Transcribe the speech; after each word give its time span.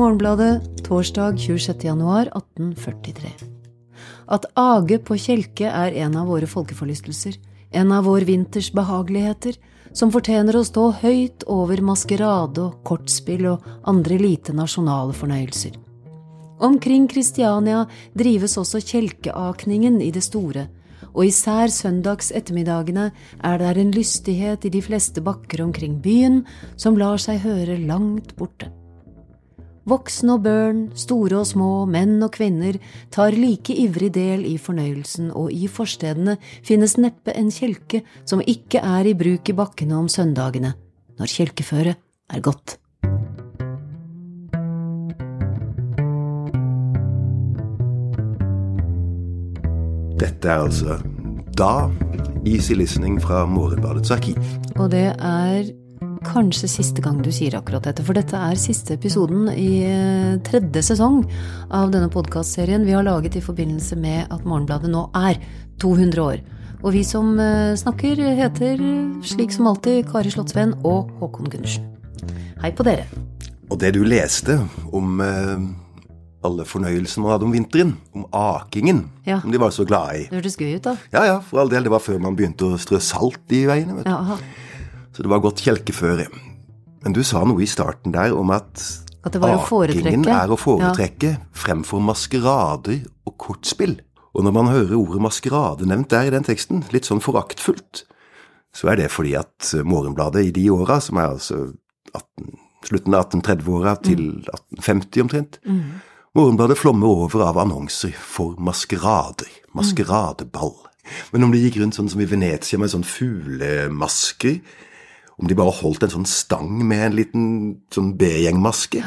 Morgenbladet, 0.00 0.62
torsdag 0.84 1.36
26.1.1843. 1.36 3.30
At 4.32 4.46
age 4.56 4.96
på 5.04 5.18
kjelke 5.20 5.68
er 5.68 5.92
en 6.06 6.16
av 6.16 6.30
våre 6.30 6.48
folkeforlystelser, 6.48 7.36
en 7.76 7.92
av 7.92 8.06
vår 8.08 8.24
vinters 8.24 8.70
behageligheter, 8.72 9.58
som 9.92 10.08
fortjener 10.14 10.56
å 10.56 10.64
stå 10.64 10.86
høyt 11.02 11.44
over 11.52 11.82
maskerade 11.84 12.64
og 12.64 12.80
kortspill 12.88 13.44
og 13.52 13.68
andre 13.92 14.16
lite 14.22 14.56
nasjonale 14.56 15.12
fornøyelser. 15.20 15.76
Omkring 16.64 17.04
Kristiania 17.12 17.84
drives 18.16 18.56
også 18.56 18.80
kjelkeakningen 18.80 20.00
i 20.00 20.08
det 20.16 20.24
store, 20.24 20.64
og 21.12 21.28
især 21.28 21.68
søndags 21.68 22.32
ettermiddagene 22.32 23.10
er 23.44 23.60
der 23.60 23.76
en 23.84 23.92
lystighet 23.92 24.64
i 24.64 24.72
de 24.72 24.80
fleste 24.80 25.20
bakker 25.20 25.60
omkring 25.68 26.00
byen 26.00 26.46
som 26.80 26.96
lar 26.96 27.20
seg 27.20 27.44
høre 27.44 27.76
langt 27.84 28.32
borte. 28.40 28.79
Voksne 29.88 30.34
og 30.36 30.42
børn, 30.44 30.80
store 30.92 31.38
og 31.40 31.46
små, 31.48 31.70
menn 31.88 32.18
og 32.20 32.34
kvinner 32.34 32.76
tar 33.12 33.32
like 33.32 33.72
ivrig 33.72 34.10
del 34.12 34.44
i 34.44 34.58
fornøyelsen, 34.60 35.30
og 35.32 35.48
i 35.56 35.70
forstedene 35.72 36.36
finnes 36.66 36.98
neppe 37.00 37.32
en 37.32 37.48
kjelke 37.54 38.02
som 38.28 38.44
ikke 38.44 38.82
er 38.84 39.08
i 39.08 39.16
bruk 39.16 39.48
i 39.48 39.56
bakkene 39.56 39.96
om 39.96 40.10
søndagene, 40.12 40.74
når 41.16 41.32
kjelkeføret 41.32 41.96
er 41.96 42.44
godt. 42.44 42.76
Dette 50.20 50.48
er 50.48 50.66
altså 50.66 51.00
Da, 51.56 51.88
Easy 52.44 52.76
Listening 52.76 53.16
fra 53.20 53.46
Morgenbladets 53.48 54.12
arkiv. 54.12 54.36
Og 54.76 54.90
det 54.92 55.08
er 55.16 55.72
kanskje 56.24 56.68
siste 56.68 57.02
gang 57.04 57.20
du 57.24 57.30
sier 57.32 57.54
akkurat 57.58 57.84
dette, 57.88 58.04
for 58.04 58.16
dette 58.16 58.36
er 58.36 58.58
siste 58.60 58.94
episoden 58.98 59.48
i 59.52 59.68
eh, 59.88 60.36
tredje 60.46 60.82
sesong 60.90 61.22
av 61.72 61.90
denne 61.94 62.10
podkastserien 62.12 62.84
vi 62.86 62.92
har 62.96 63.06
laget 63.06 63.38
i 63.40 63.44
forbindelse 63.44 63.96
med 64.00 64.26
at 64.32 64.44
Morgenbladet 64.48 64.90
nå 64.92 65.06
er 65.16 65.40
200 65.80 66.20
år. 66.24 66.42
Og 66.82 66.94
vi 66.96 67.02
som 67.04 67.34
eh, 67.40 67.72
snakker, 67.76 68.20
heter 68.38 68.80
slik 69.26 69.52
som 69.52 69.68
alltid 69.72 70.06
Kari 70.10 70.32
Slottsvenn 70.32 70.76
og 70.84 71.10
Håkon 71.20 71.50
Gundersen. 71.52 71.88
Hei 72.62 72.72
på 72.76 72.84
dere. 72.86 73.06
Og 73.70 73.78
det 73.80 73.92
du 73.96 74.02
leste 74.04 74.58
om 74.92 75.20
eh, 75.24 75.60
alle 76.44 76.64
fornøyelsene 76.68 77.24
man 77.24 77.34
hadde 77.34 77.46
om 77.48 77.52
vinteren, 77.54 77.94
om 78.16 78.24
akingen, 78.32 79.06
Ja. 79.28 79.40
som 79.42 79.52
de 79.52 79.60
var 79.60 79.72
så 79.76 79.84
glade 79.88 80.22
i. 80.22 80.26
Det 80.30 80.40
hørtes 80.40 80.56
gøy 80.60 80.74
ut, 80.78 80.84
da. 80.88 80.96
Ja 81.12 81.24
ja, 81.28 81.38
for 81.44 81.60
all 81.64 81.68
del, 81.72 81.84
det 81.84 81.92
var 81.92 82.00
før 82.04 82.20
man 82.24 82.36
begynte 82.36 82.68
å 82.74 82.78
strø 82.80 83.00
salt 83.04 83.52
i 83.56 83.64
veiene. 83.68 83.98
vet 84.00 84.08
du. 84.08 84.10
Ja. 84.10 84.38
Så 85.12 85.24
det 85.24 85.30
var 85.30 85.42
godt 85.42 85.62
kjelkeføre. 85.64 86.28
Men 87.04 87.16
du 87.16 87.22
sa 87.26 87.42
noe 87.48 87.62
i 87.64 87.70
starten 87.70 88.14
der 88.14 88.34
om 88.36 88.52
at 88.54 88.82
At 89.24 89.34
det 89.34 89.40
var 89.42 89.58
å 89.58 89.64
akingen 89.64 90.24
er 90.28 90.52
å 90.52 90.56
foretrekke 90.56 91.34
fremfor 91.52 92.00
maskerader 92.04 93.02
og 93.28 93.36
kortspill. 93.40 93.98
Og 94.32 94.46
når 94.46 94.54
man 94.54 94.70
hører 94.70 94.96
ordet 94.96 95.22
maskerade 95.24 95.88
nevnt 95.88 96.12
der 96.12 96.28
i 96.28 96.34
den 96.34 96.46
teksten, 96.46 96.84
litt 96.94 97.08
sånn 97.08 97.20
foraktfullt, 97.20 98.04
så 98.72 98.92
er 98.92 99.00
det 99.00 99.10
fordi 99.10 99.34
at 99.34 99.72
Morgenbladet 99.84 100.44
i 100.46 100.52
de 100.54 100.68
åra, 100.70 101.00
som 101.02 101.18
er 101.18 101.34
altså 101.34 101.58
18, 102.14 102.52
slutten 102.86 103.16
av 103.18 103.26
1830-åra 103.26 103.96
til 104.06 104.22
1850 104.46 105.24
omtrent, 105.26 105.58
Morgenbladet 106.38 106.78
flommer 106.78 107.10
over 107.10 107.42
av 107.42 107.58
annonser 107.58 108.14
for 108.14 108.54
maskerader, 108.62 109.50
maskeradeball. 109.74 110.76
Men 111.34 111.48
om 111.48 111.50
de 111.50 111.58
gikk 111.64 111.80
rundt 111.80 111.98
sånn 111.98 112.10
som 112.12 112.22
i 112.22 112.28
Venezia 112.30 112.78
med 112.78 112.92
sånn 112.92 113.06
fuglemasker, 113.06 114.60
om 115.40 115.48
de 115.48 115.56
bare 115.56 115.74
holdt 115.80 116.04
en 116.04 116.12
sånn 116.12 116.28
stang 116.28 116.72
med 116.84 117.04
en 117.06 117.16
liten 117.16 117.44
sånn 117.94 118.12
B-gjengmaske 118.20 119.02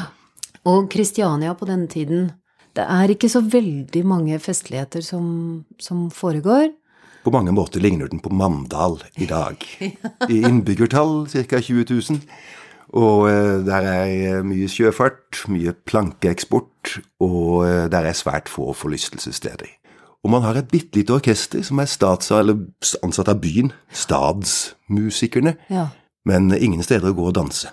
Og 0.68 0.88
Kristiania 0.92 1.54
på 1.54 1.68
denne 1.70 1.90
tiden 1.90 2.32
Det 2.74 2.86
er 2.90 3.12
ikke 3.14 3.30
så 3.30 3.44
veldig 3.44 4.02
mange 4.08 4.38
festligheter 4.42 5.04
som, 5.06 5.26
som 5.78 6.08
foregår. 6.10 6.72
På 7.22 7.30
mange 7.30 7.54
måter 7.54 7.78
ligner 7.80 8.10
den 8.10 8.18
på 8.18 8.32
Mandal 8.34 8.98
i 9.14 9.28
dag. 9.30 9.62
I 10.34 10.40
innbyggertall 10.42 11.28
ca. 11.30 11.60
20 11.62 11.86
000. 11.86 12.18
Og 12.98 13.28
eh, 13.30 13.62
der 13.66 13.86
er 13.88 14.10
eh, 14.10 14.42
mye 14.46 14.66
sjøfart, 14.70 15.44
mye 15.50 15.72
plankeeksport, 15.86 16.98
og 17.24 17.64
eh, 17.66 17.86
der 17.90 18.10
er 18.10 18.18
svært 18.18 18.50
få 18.50 18.72
forlystelsessteder. 18.76 19.70
Og 20.24 20.32
man 20.32 20.44
har 20.44 20.58
et 20.58 20.70
bitte 20.70 20.98
lite 20.98 21.16
orkester 21.16 21.64
som 21.64 21.80
er 21.82 21.90
stats, 21.90 22.30
eller 22.32 22.58
ansatt 23.04 23.28
av 23.28 23.40
byen, 23.42 23.72
stadsmusikerne, 23.92 25.56
Ja. 25.70 25.88
Men 26.28 26.52
ingen 26.56 26.82
steder 26.84 27.12
å 27.12 27.16
gå 27.16 27.30
og 27.30 27.38
danse. 27.40 27.72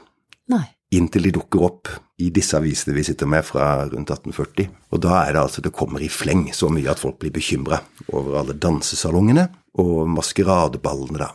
Nei. 0.51 0.65
inntil 0.91 1.23
de 1.23 1.31
dukker 1.37 1.61
opp 1.63 1.89
i 2.19 2.29
disse 2.35 2.57
avisene 2.57 2.95
vi 2.97 3.05
sitter 3.07 3.29
med 3.29 3.45
fra 3.47 3.85
rundt 3.87 4.11
1840. 4.11 4.67
Og 4.91 4.99
da 4.99 5.21
er 5.21 5.35
det 5.35 5.43
altså 5.45 5.63
det 5.63 5.71
kommer 5.71 6.03
i 6.03 6.11
fleng 6.11 6.49
så 6.53 6.67
mye 6.67 6.91
at 6.91 6.99
folk 6.99 7.21
blir 7.21 7.31
bekymra 7.31 7.79
over 8.11 8.41
alle 8.41 8.57
dansesalongene 8.59 9.47
og 9.79 10.09
maskeradeballene, 10.11 11.21
da. 11.21 11.31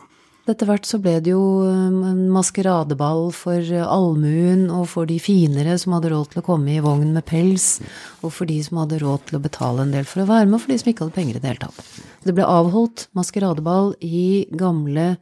Etter 0.47 0.69
hvert 0.69 0.85
så 0.87 0.95
ble 1.03 1.17
det 1.19 1.33
jo 1.33 1.41
um, 1.67 1.97
en 2.07 2.21
maskeradeball 2.31 3.33
for 3.35 3.73
allmuen 3.83 4.69
og 4.71 4.85
for 4.93 5.09
de 5.09 5.17
finere 5.19 5.73
som 5.81 5.97
hadde 5.97 6.13
råd 6.13 6.29
til 6.31 6.39
å 6.39 6.45
komme 6.45 6.71
i 6.71 6.83
vogn 6.83 7.09
med 7.17 7.25
pels, 7.27 7.81
og 8.21 8.31
for 8.31 8.47
de 8.47 8.61
som 8.63 8.79
hadde 8.79 9.01
råd 9.01 9.25
til 9.27 9.41
å 9.41 9.43
betale 9.43 9.83
en 9.83 9.91
del 9.91 10.07
for 10.07 10.23
å 10.23 10.29
være 10.29 10.47
med, 10.47 10.55
og 10.55 10.63
for 10.63 10.71
de 10.71 10.77
som 10.79 10.93
ikke 10.93 11.03
hadde 11.03 11.17
penger 11.17 11.39
i 11.39 11.41
det 11.43 11.51
hele 11.51 11.65
tatt. 11.65 11.81
Det 12.23 12.37
ble 12.37 12.47
avholdt 12.47 13.09
maskeradeball 13.17 13.91
i 14.07 14.45
gamle 14.55 15.17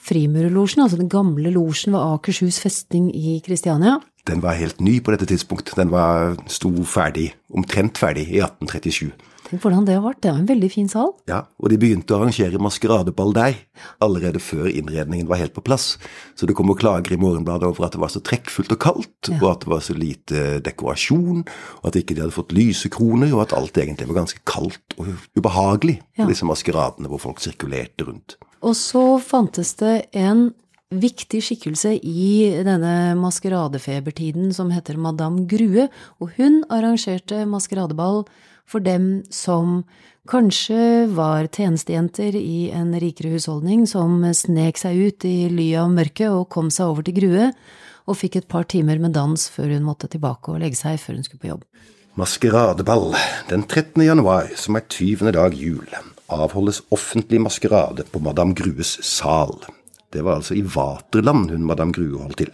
Frimurerlosjen, 0.00 0.82
altså 0.84 0.98
den 1.00 1.10
gamle 1.12 1.52
losjen 1.54 1.94
ved 1.94 2.00
Akershus 2.00 2.60
festning 2.62 3.10
i 3.16 3.38
Kristiania. 3.44 3.98
Den 4.28 4.42
var 4.42 4.58
helt 4.58 4.80
ny 4.80 4.98
på 5.04 5.12
dette 5.14 5.28
tidspunkt. 5.28 5.72
Den 5.76 5.92
var 5.92 6.36
sto 6.48 6.70
ferdig, 6.84 7.30
omtrent 7.52 7.98
ferdig, 7.98 8.26
i 8.28 8.40
1837. 8.40 9.12
Hvordan 9.50 9.84
det 9.88 9.94
har 9.96 10.04
vært. 10.04 10.20
Det 10.22 10.30
var 10.30 10.38
en 10.38 10.46
veldig 10.48 10.68
fin 10.70 10.88
sal. 10.88 11.10
Ja, 11.26 11.40
og 11.58 11.70
de 11.72 11.78
begynte 11.82 12.14
å 12.14 12.20
arrangere 12.20 12.60
maskeradeball 12.62 13.32
der 13.34 13.56
allerede 14.04 14.38
før 14.38 14.68
innredningen 14.70 15.26
var 15.26 15.40
helt 15.40 15.54
på 15.56 15.64
plass. 15.66 15.96
Så 16.38 16.46
det 16.46 16.54
kommer 16.58 16.78
klager 16.78 17.12
i 17.16 17.18
Morgenbladet 17.20 17.66
over 17.66 17.86
at 17.88 17.92
det 17.96 18.00
var 18.02 18.12
så 18.14 18.22
trekkfullt 18.22 18.72
og 18.76 18.80
kaldt, 18.84 19.30
og 19.40 19.46
at 19.50 19.64
det 19.64 19.72
var 19.72 19.80
så 19.82 19.96
lite 19.98 20.44
dekorasjon, 20.62 21.42
og 21.82 21.88
at 21.90 21.98
ikke 21.98 22.14
de 22.14 22.22
hadde 22.26 22.36
fått 22.36 22.54
lysekroner, 22.54 23.32
og 23.34 23.42
at 23.48 23.56
alt 23.58 23.76
egentlig 23.82 24.06
var 24.12 24.20
ganske 24.22 24.40
kaldt 24.46 24.96
og 24.98 25.10
ubehagelig 25.36 25.98
på 26.02 26.22
Ja. 26.22 26.26
disse 26.30 26.44
maskeradene 26.46 27.08
hvor 27.08 27.18
folk 27.20 27.40
sirkulerte 27.40 28.06
rundt. 28.06 28.36
Og 28.62 28.74
så 28.76 29.18
fantes 29.24 29.74
det 29.80 30.06
en 30.12 30.52
viktig 30.90 31.38
skikkelse 31.42 31.92
i 32.02 32.50
denne 32.66 33.14
maskeradefebertiden 33.16 34.52
som 34.54 34.70
heter 34.74 34.96
Madame 34.98 35.46
Grue, 35.46 35.88
og 36.20 36.32
hun 36.36 36.64
arrangerte 36.70 37.44
maskeradeball 37.46 38.24
for 38.70 38.82
dem 38.84 39.24
som 39.34 39.82
kanskje 40.30 41.08
var 41.10 41.48
tjenestejenter 41.50 42.36
i 42.38 42.70
en 42.74 42.92
rikere 43.02 43.34
husholdning, 43.34 43.86
som 43.90 44.22
snek 44.36 44.78
seg 44.78 44.98
ut 44.98 45.26
i 45.26 45.48
ly 45.50 45.72
av 45.80 45.90
mørket 45.94 46.30
og 46.30 46.50
kom 46.54 46.70
seg 46.70 46.92
over 46.92 47.06
til 47.06 47.18
Grue, 47.18 47.50
og 48.06 48.18
fikk 48.18 48.40
et 48.40 48.50
par 48.50 48.66
timer 48.70 49.00
med 49.02 49.14
dans 49.14 49.48
før 49.50 49.74
hun 49.74 49.86
måtte 49.86 50.10
tilbake 50.10 50.52
og 50.52 50.62
legge 50.62 50.78
seg 50.78 51.00
før 51.02 51.18
hun 51.18 51.26
skulle 51.26 51.42
på 51.42 51.52
jobb. 51.52 51.66
Maskeradeball. 52.18 53.12
Den 53.50 53.62
13. 53.66 54.02
januar, 54.02 54.50
som 54.58 54.78
er 54.78 54.86
20. 54.86 55.30
dag 55.34 55.54
jul, 55.54 55.86
avholdes 56.30 56.82
offentlig 56.94 57.40
maskerade 57.42 58.06
på 58.10 58.22
Madame 58.22 58.54
Grues 58.58 58.98
sal. 59.06 59.54
Det 60.10 60.24
var 60.26 60.40
altså 60.40 60.56
i 60.58 60.64
Vaterland 60.66 61.52
hun 61.54 61.66
Madame 61.66 61.94
Grue 61.94 62.18
holdt 62.18 62.42
til. 62.42 62.50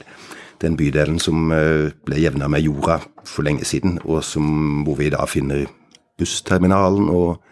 Den 0.60 0.76
bydelen 0.76 1.18
som 1.20 1.50
eh, 1.52 1.92
ble 2.08 2.20
jevna 2.20 2.48
med 2.52 2.64
jorda 2.64 3.00
for 3.24 3.44
lenge 3.44 3.64
siden, 3.68 3.98
og 4.04 4.22
som, 4.24 4.84
hvor 4.84 4.96
vi 5.00 5.10
da 5.12 5.24
finner 5.28 5.66
bussterminalen 6.18 7.08
og 7.10 7.42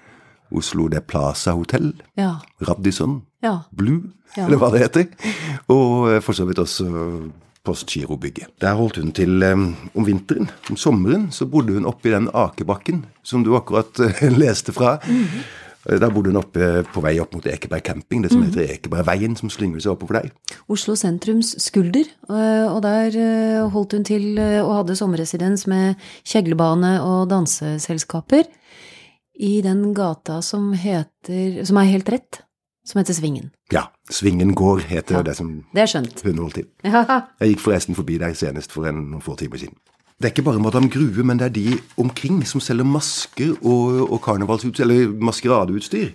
Oslo 0.55 0.87
De 0.88 1.00
Plaza 1.00 1.50
Hotel, 1.56 1.93
Ja, 2.16 2.34
Radisson, 2.69 3.22
ja. 3.43 3.58
Blue, 3.76 4.02
Ja. 4.37 4.46
eller 4.46 4.58
hva 4.58 4.70
det 4.75 4.81
heter. 4.82 5.05
Og 5.70 6.11
eh, 6.12 6.20
for 6.22 6.32
så 6.34 6.44
vidt 6.44 6.58
også 6.58 6.87
Postgirobygget. 7.64 8.46
Der 8.61 8.75
holdt 8.76 8.96
hun 9.00 9.12
til 9.16 9.43
eh, 9.43 9.56
om 9.96 10.05
vinteren. 10.06 10.50
Om 10.70 10.76
sommeren 10.76 11.31
så 11.32 11.46
bodde 11.46 11.72
hun 11.72 11.87
oppe 11.88 12.08
i 12.11 12.12
den 12.12 12.28
akebakken 12.34 13.05
som 13.25 13.44
du 13.44 13.55
akkurat 13.56 13.99
eh, 14.05 14.26
leste 14.43 14.72
fra. 14.76 14.99
Eh, 15.08 15.38
Der 15.84 16.08
bodde 16.10 16.31
hun 16.32 16.38
oppe 16.40 16.82
på 16.94 17.02
vei 17.04 17.19
opp 17.20 17.34
mot 17.36 17.44
Ekeberg 17.46 17.82
camping, 17.84 18.22
det 18.25 18.31
som 18.32 18.40
heter 18.42 18.70
Ekebergveien, 18.72 19.34
som 19.36 19.50
slynger 19.52 19.82
seg 19.84 19.92
oppover 19.92 20.22
der. 20.22 20.31
Oslo 20.72 20.94
sentrums 20.96 21.50
skulder, 21.60 22.08
eh, 22.31 22.64
og 22.70 22.81
der 22.86 23.19
eh, 23.20 23.66
holdt 23.75 23.92
hun 23.98 24.06
til 24.08 24.38
eh, 24.40 24.62
og 24.64 24.78
hadde 24.81 24.96
sommerresidens 24.96 25.66
med 25.69 26.00
kjeglebane 26.25 26.94
og 27.04 27.28
danseselskaper 27.34 28.48
i 29.44 29.60
den 29.66 29.92
gata 29.94 30.40
som 30.46 30.72
heter, 30.78 31.60
som 31.69 31.76
er 31.82 31.90
helt 31.90 32.08
rett, 32.14 32.40
som 32.87 33.00
heter 33.02 33.16
Svingen. 33.16 33.50
Ja, 33.72 33.87
Svingen 34.12 34.54
gård 34.56 34.84
heter 34.88 35.22
det 35.26 35.37
som 35.37 35.64
Det 35.75 35.82
er 35.84 35.90
skjønt. 35.90 36.22
hun 36.25 36.38
holdt 36.46 36.54
til. 36.62 36.66
Ja, 36.84 37.04
Jeg 37.40 37.54
gikk 37.54 37.60
forresten 37.66 37.96
forbi 37.96 38.19
der 38.20 38.32
senest 38.38 38.72
for 38.72 38.87
en, 38.88 39.10
noen 39.10 39.25
få 39.25 39.37
timer 39.37 39.60
siden. 39.60 39.76
Det 40.25 40.31
er 40.31 40.32
ikke 40.38 40.43
bare 40.47 40.61
Madame 40.62 40.88
Grue, 40.88 41.21
men 41.21 41.37
det 41.37 41.44
er 41.44 41.53
de 41.53 41.79
omkring 42.00 42.38
som 42.49 42.61
selger 42.65 42.87
masker 42.88 43.50
og, 43.61 43.99
og 44.09 44.23
karnevalsutstyr, 44.25 44.85
eller 44.87 45.11
maskeradeutstyr. 45.21 46.15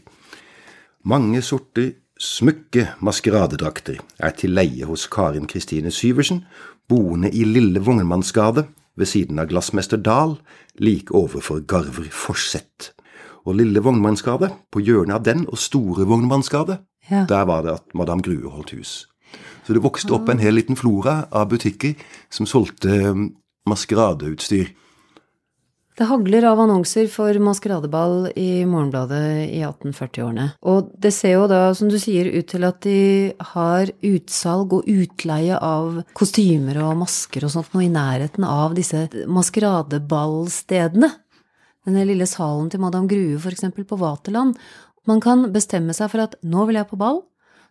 Mange 1.06 1.42
sorter 1.46 1.92
smykke 2.18 2.88
maskeradedrakter 3.06 4.00
er 4.18 4.34
til 4.34 4.56
leie 4.58 4.88
hos 4.90 5.04
Karin 5.14 5.46
Kristine 5.46 5.92
Syversen, 5.94 6.40
boende 6.90 7.30
i 7.30 7.44
Lille 7.46 7.84
Vognmannsgade 7.86 8.64
ved 8.98 9.06
siden 9.06 9.38
av 9.40 9.46
Glassmester 9.52 10.02
Dahl, 10.02 10.40
like 10.82 11.14
overfor 11.14 11.62
Garver 11.70 12.10
Forsett. 12.10 12.96
Og 13.46 13.60
Lille 13.62 13.84
Vognmannsgade, 13.86 14.50
på 14.74 14.82
hjørnet 14.82 15.20
av 15.20 15.28
den 15.28 15.44
og 15.46 15.62
Store 15.62 16.08
Vognmannsgade, 16.10 16.80
Ja. 17.12 17.26
der 17.30 17.46
var 17.46 17.62
det 17.62 17.72
at 17.72 17.94
Madame 17.94 18.22
Grue 18.26 18.50
holdt 18.50 18.72
hus. 18.72 19.06
Så 19.68 19.74
det 19.74 19.84
vokste 19.84 20.18
opp 20.18 20.30
en 20.30 20.40
hel 20.42 20.54
liten 20.58 20.76
flora 20.76 21.28
av 21.32 21.50
butikker 21.50 21.94
som 22.32 22.46
solgte 22.50 23.30
maskeradeutstyr. 23.69 24.75
Det 26.00 26.06
hagler 26.07 26.45
av 26.48 26.62
annonser 26.63 27.10
for 27.12 27.36
maskeradeball 27.44 28.30
i 28.39 28.63
Morgenbladet 28.63 29.50
i 29.51 29.57
1840-årene. 29.68 30.45
Og 30.71 30.94
det 30.95 31.12
ser 31.12 31.33
jo 31.33 31.50
da, 31.51 31.74
som 31.75 31.89
du 31.92 31.98
sier, 32.00 32.30
ut 32.31 32.48
til 32.48 32.63
at 32.63 32.77
de 32.86 33.33
har 33.50 33.92
utsalg 34.07 34.77
og 34.77 34.88
utleie 34.88 35.57
av 35.60 35.98
kostymer 36.16 36.80
og 36.86 37.01
masker 37.01 37.44
og 37.44 37.51
sånt 37.51 37.75
noe 37.75 37.83
i 37.83 37.92
nærheten 37.92 38.48
av 38.48 38.77
disse 38.80 39.10
maskeradeballstedene. 39.27 41.12
Denne 41.89 42.07
lille 42.07 42.30
salen 42.31 42.72
til 42.72 42.80
Madame 42.80 43.12
Grue, 43.12 43.36
eksempel, 43.51 43.83
på 43.83 44.00
Vaterland. 44.00 44.56
Man 45.04 45.19
kan 45.19 45.50
bestemme 45.51 45.92
seg 45.98 46.13
for 46.13 46.30
at 46.30 46.39
nå 46.48 46.63
vil 46.69 46.80
jeg 46.80 46.88
på 46.94 47.01
ball, 47.04 47.25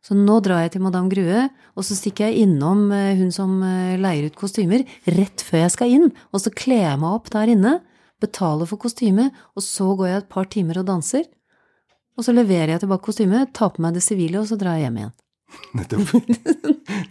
så 0.05 0.17
nå 0.17 0.39
drar 0.45 0.65
jeg 0.65 0.77
til 0.77 0.85
Madame 0.85 1.11
Grue, 1.13 1.45
og 1.77 1.87
så 1.87 1.97
stikker 1.99 2.29
jeg 2.29 2.47
innom 2.47 2.89
eh, 2.95 3.19
hun 3.19 3.33
som 3.35 3.59
eh, 3.67 3.99
leier 4.01 4.31
ut 4.31 4.39
kostymer, 4.39 4.85
rett 5.19 5.45
før 5.45 5.65
jeg 5.67 5.75
skal 5.75 5.95
inn, 5.99 6.11
og 6.33 6.43
så 6.45 6.53
kler 6.55 6.85
jeg 6.87 7.01
meg 7.03 7.19
opp 7.19 7.31
der 7.35 7.55
inne, 7.55 7.79
betaler 8.23 8.67
for 8.67 8.81
kostyme, 8.83 9.29
og 9.55 9.65
så 9.65 9.93
går 9.99 10.11
jeg 10.11 10.23
et 10.23 10.33
par 10.33 10.49
timer 10.51 10.81
og 10.81 10.89
danser. 10.89 11.27
Og 12.19 12.27
så 12.27 12.35
leverer 12.35 12.75
jeg 12.75 12.83
tilbake 12.83 13.07
kostymet, 13.07 13.53
tar 13.55 13.71
på 13.75 13.83
meg 13.85 13.95
det 13.95 14.03
sivile, 14.03 14.41
og 14.43 14.49
så 14.51 14.59
drar 14.59 14.79
jeg 14.79 14.89
hjem 14.89 15.03
igjen. 15.03 15.17
Nettopp. 15.79 16.11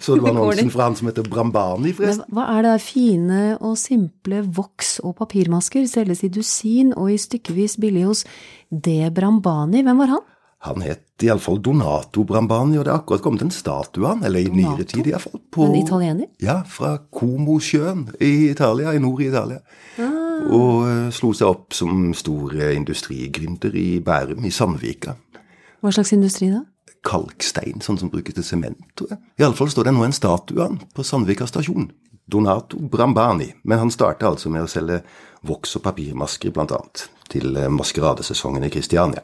Så 0.04 0.13
det 0.13 0.22
var 0.22 0.36
annonsen 0.36 0.69
fra 0.74 0.88
han 0.90 0.98
som 0.98 1.10
heter 1.10 1.25
Brambani, 1.25 1.94
forresten. 1.98 2.28
hva 2.33 2.45
er 2.54 2.66
det 2.66 2.74
der 2.75 2.83
fine 2.83 3.42
og 3.56 3.78
simple 3.81 4.44
voks- 4.60 5.00
og 5.01 5.16
papirmasker 5.18 5.88
selges 5.90 6.22
i 6.28 6.30
dusin 6.33 6.92
og 6.94 7.10
i 7.13 7.18
stykkevis 7.22 7.80
billig 7.81 8.06
hos 8.06 8.25
D. 8.69 9.00
Brambani? 9.13 9.81
Hvem 9.86 10.04
var 10.04 10.13
han? 10.18 10.25
Han 10.65 10.81
het 10.81 11.04
iallfall 11.21 11.59
Donato 11.62 12.24
Brambani, 12.25 12.77
og 12.80 12.86
det 12.86 12.92
er 12.92 12.98
akkurat 12.98 13.21
kommet 13.21 13.44
en 13.45 13.51
statue 13.54 14.04
av 14.07 14.15
han, 14.15 14.24
eller 14.25 14.39
i 14.39 14.50
nyere 14.50 14.83
tid 14.89 15.06
iallfall. 15.12 15.39
på- 15.54 15.65
En 15.68 15.75
italiener? 15.75 16.27
Ja, 16.42 16.63
fra 16.65 16.98
Como-sjøen 17.12 18.07
i 18.19 18.50
Italia, 18.50 18.94
i 18.94 19.00
nord 19.00 19.21
i 19.21 19.27
Italia. 19.27 19.59
Ah. 20.00 20.51
Og 20.51 20.88
eh, 20.88 21.09
slo 21.12 21.31
seg 21.33 21.48
opp 21.48 21.74
som 21.74 22.13
stor 22.13 22.54
eh, 22.56 22.75
industrigründer 22.75 23.75
i 23.75 24.00
Bærum, 24.01 24.44
i 24.45 24.50
Sandvika. 24.51 25.15
Hva 25.81 25.92
slags 25.94 26.13
industri 26.13 26.50
da? 26.50 26.63
Kalkstein, 27.07 27.80
sånn 27.86 28.00
som 28.01 28.09
brukes 28.09 28.33
til 28.36 28.44
sement, 28.44 28.77
tror 28.98 29.09
jeg. 29.13 29.19
Iallfall 29.39 29.69
står 29.71 29.83
det 29.88 29.94
nå 29.94 30.04
en 30.04 30.12
statue 30.15 30.59
av 30.62 30.68
han 30.71 30.81
på 30.94 31.04
Sandvika 31.06 31.45
stasjon. 31.48 31.92
Donato 32.27 32.77
Brambani. 32.80 33.54
Men 33.63 33.80
han 33.80 33.92
starta 33.94 34.27
altså 34.27 34.50
med 34.51 34.65
å 34.65 34.68
selge 34.68 35.01
voks- 35.48 35.77
og 35.77 35.83
papirmasker, 35.86 36.51
blant 36.51 36.71
annet, 36.75 37.07
til 37.30 37.56
eh, 37.56 37.69
maskeradesesongen 37.69 38.63
i 38.68 38.69
Kristiania. 38.74 39.21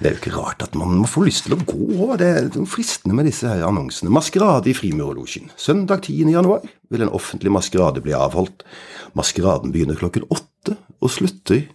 Det 0.00 0.08
er 0.08 0.14
jo 0.14 0.18
ikke 0.22 0.32
rart 0.38 0.62
at 0.64 0.76
man 0.80 0.94
må 0.96 1.04
få 1.04 1.26
lyst 1.26 1.44
til 1.44 1.58
å 1.58 1.60
gå. 1.60 2.06
Det 2.16 2.24
er 2.24 2.46
fristende 2.64 3.12
med 3.18 3.26
disse 3.28 3.44
her 3.44 3.66
annonsene. 3.66 4.08
Maskerade 4.08 4.70
i 4.72 4.76
Frimurlosjen. 4.76 5.50
Søndag 5.60 6.06
10. 6.06 6.30
januar 6.32 6.64
vil 6.88 7.04
en 7.04 7.12
offentlig 7.12 7.52
maskerade 7.52 8.00
bli 8.00 8.14
avholdt. 8.16 8.64
Maskeraden 9.12 9.74
begynner 9.74 10.00
klokken 10.00 10.24
åtte 10.32 10.78
og 11.04 11.12
slutter 11.12 11.66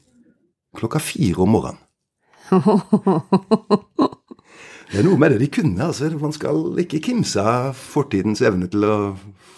klokka 0.75 0.97
fire 1.05 1.45
om 1.45 1.53
morgenen. 1.53 1.81
Det 4.85 5.01
er 5.01 5.07
noe 5.07 5.17
med 5.19 5.33
det 5.33 5.39
de 5.41 5.47
kunne. 5.49 5.81
altså. 5.81 6.09
Man 6.21 6.33
skal 6.33 6.79
ikke 6.81 7.01
kimse 7.03 7.41
av 7.41 7.73
fortidens 7.77 8.41
evne 8.45 8.69
til 8.71 8.85
å 8.85 8.97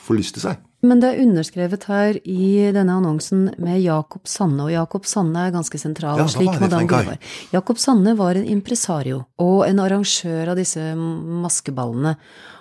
få 0.08 0.16
lyst 0.18 0.38
til 0.38 0.46
seg. 0.48 0.67
Men 0.88 1.01
det 1.04 1.10
er 1.12 1.22
underskrevet 1.25 1.88
her 1.89 2.19
i 2.24 2.50
denne 2.75 2.98
annonsen 3.00 3.48
med 3.60 3.81
Jakob 3.84 4.28
Sanne, 4.30 4.68
og 4.68 4.74
Jakob 4.74 5.07
Sanne 5.10 5.48
er 5.48 5.56
ganske 5.56 5.80
sentral, 5.81 6.19
Ja, 6.22 6.28
slik 6.31 6.60
Madame 6.62 6.88
var. 6.88 7.18
Jakob 7.51 7.81
Sanne 7.81 8.16
var 8.19 8.39
en 8.39 8.48
impresario 8.48 9.25
og 9.44 9.66
en 9.68 9.81
arrangør 9.84 10.54
av 10.54 10.60
disse 10.60 10.94
maskeballene. 10.95 12.16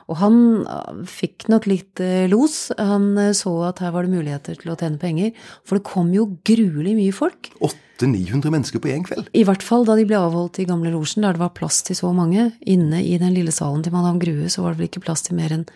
Og 0.06 0.20
han 0.20 0.36
ah, 0.70 0.92
fikk 1.10 1.48
nok 1.50 1.66
litt 1.66 2.02
eh, 2.02 2.28
los. 2.30 2.68
Han 2.78 3.16
eh, 3.18 3.32
så 3.34 3.52
at 3.66 3.82
her 3.82 3.90
var 3.94 4.06
det 4.06 4.14
muligheter 4.14 4.58
til 4.60 4.70
å 4.70 4.78
tjene 4.78 5.00
penger, 5.02 5.32
for 5.66 5.78
det 5.78 5.86
kom 5.88 6.12
jo 6.14 6.28
gruelig 6.46 6.94
mye 6.98 7.14
folk. 7.14 7.50
800-900 7.58 8.54
mennesker 8.54 8.82
på 8.82 8.92
én 8.94 9.06
kveld. 9.06 9.30
I 9.34 9.42
hvert 9.48 9.66
fall 9.66 9.86
da 9.88 9.98
de 9.98 10.06
ble 10.06 10.18
avholdt 10.20 10.60
i 10.62 10.68
Gamle 10.68 10.94
Losjen, 10.94 11.26
der 11.26 11.34
det 11.34 11.42
var 11.42 11.54
plass 11.58 11.82
til 11.86 11.98
så 11.98 12.12
mange. 12.14 12.52
Inne 12.62 13.02
i 13.02 13.16
den 13.22 13.34
lille 13.34 13.54
salen 13.54 13.82
til 13.86 13.94
Madame 13.94 14.22
Grue 14.22 14.50
så 14.52 14.62
var 14.62 14.74
det 14.74 14.82
vel 14.82 14.90
ikke 14.92 15.06
plass 15.08 15.26
til 15.26 15.38
mer 15.40 15.58
enn 15.58 15.66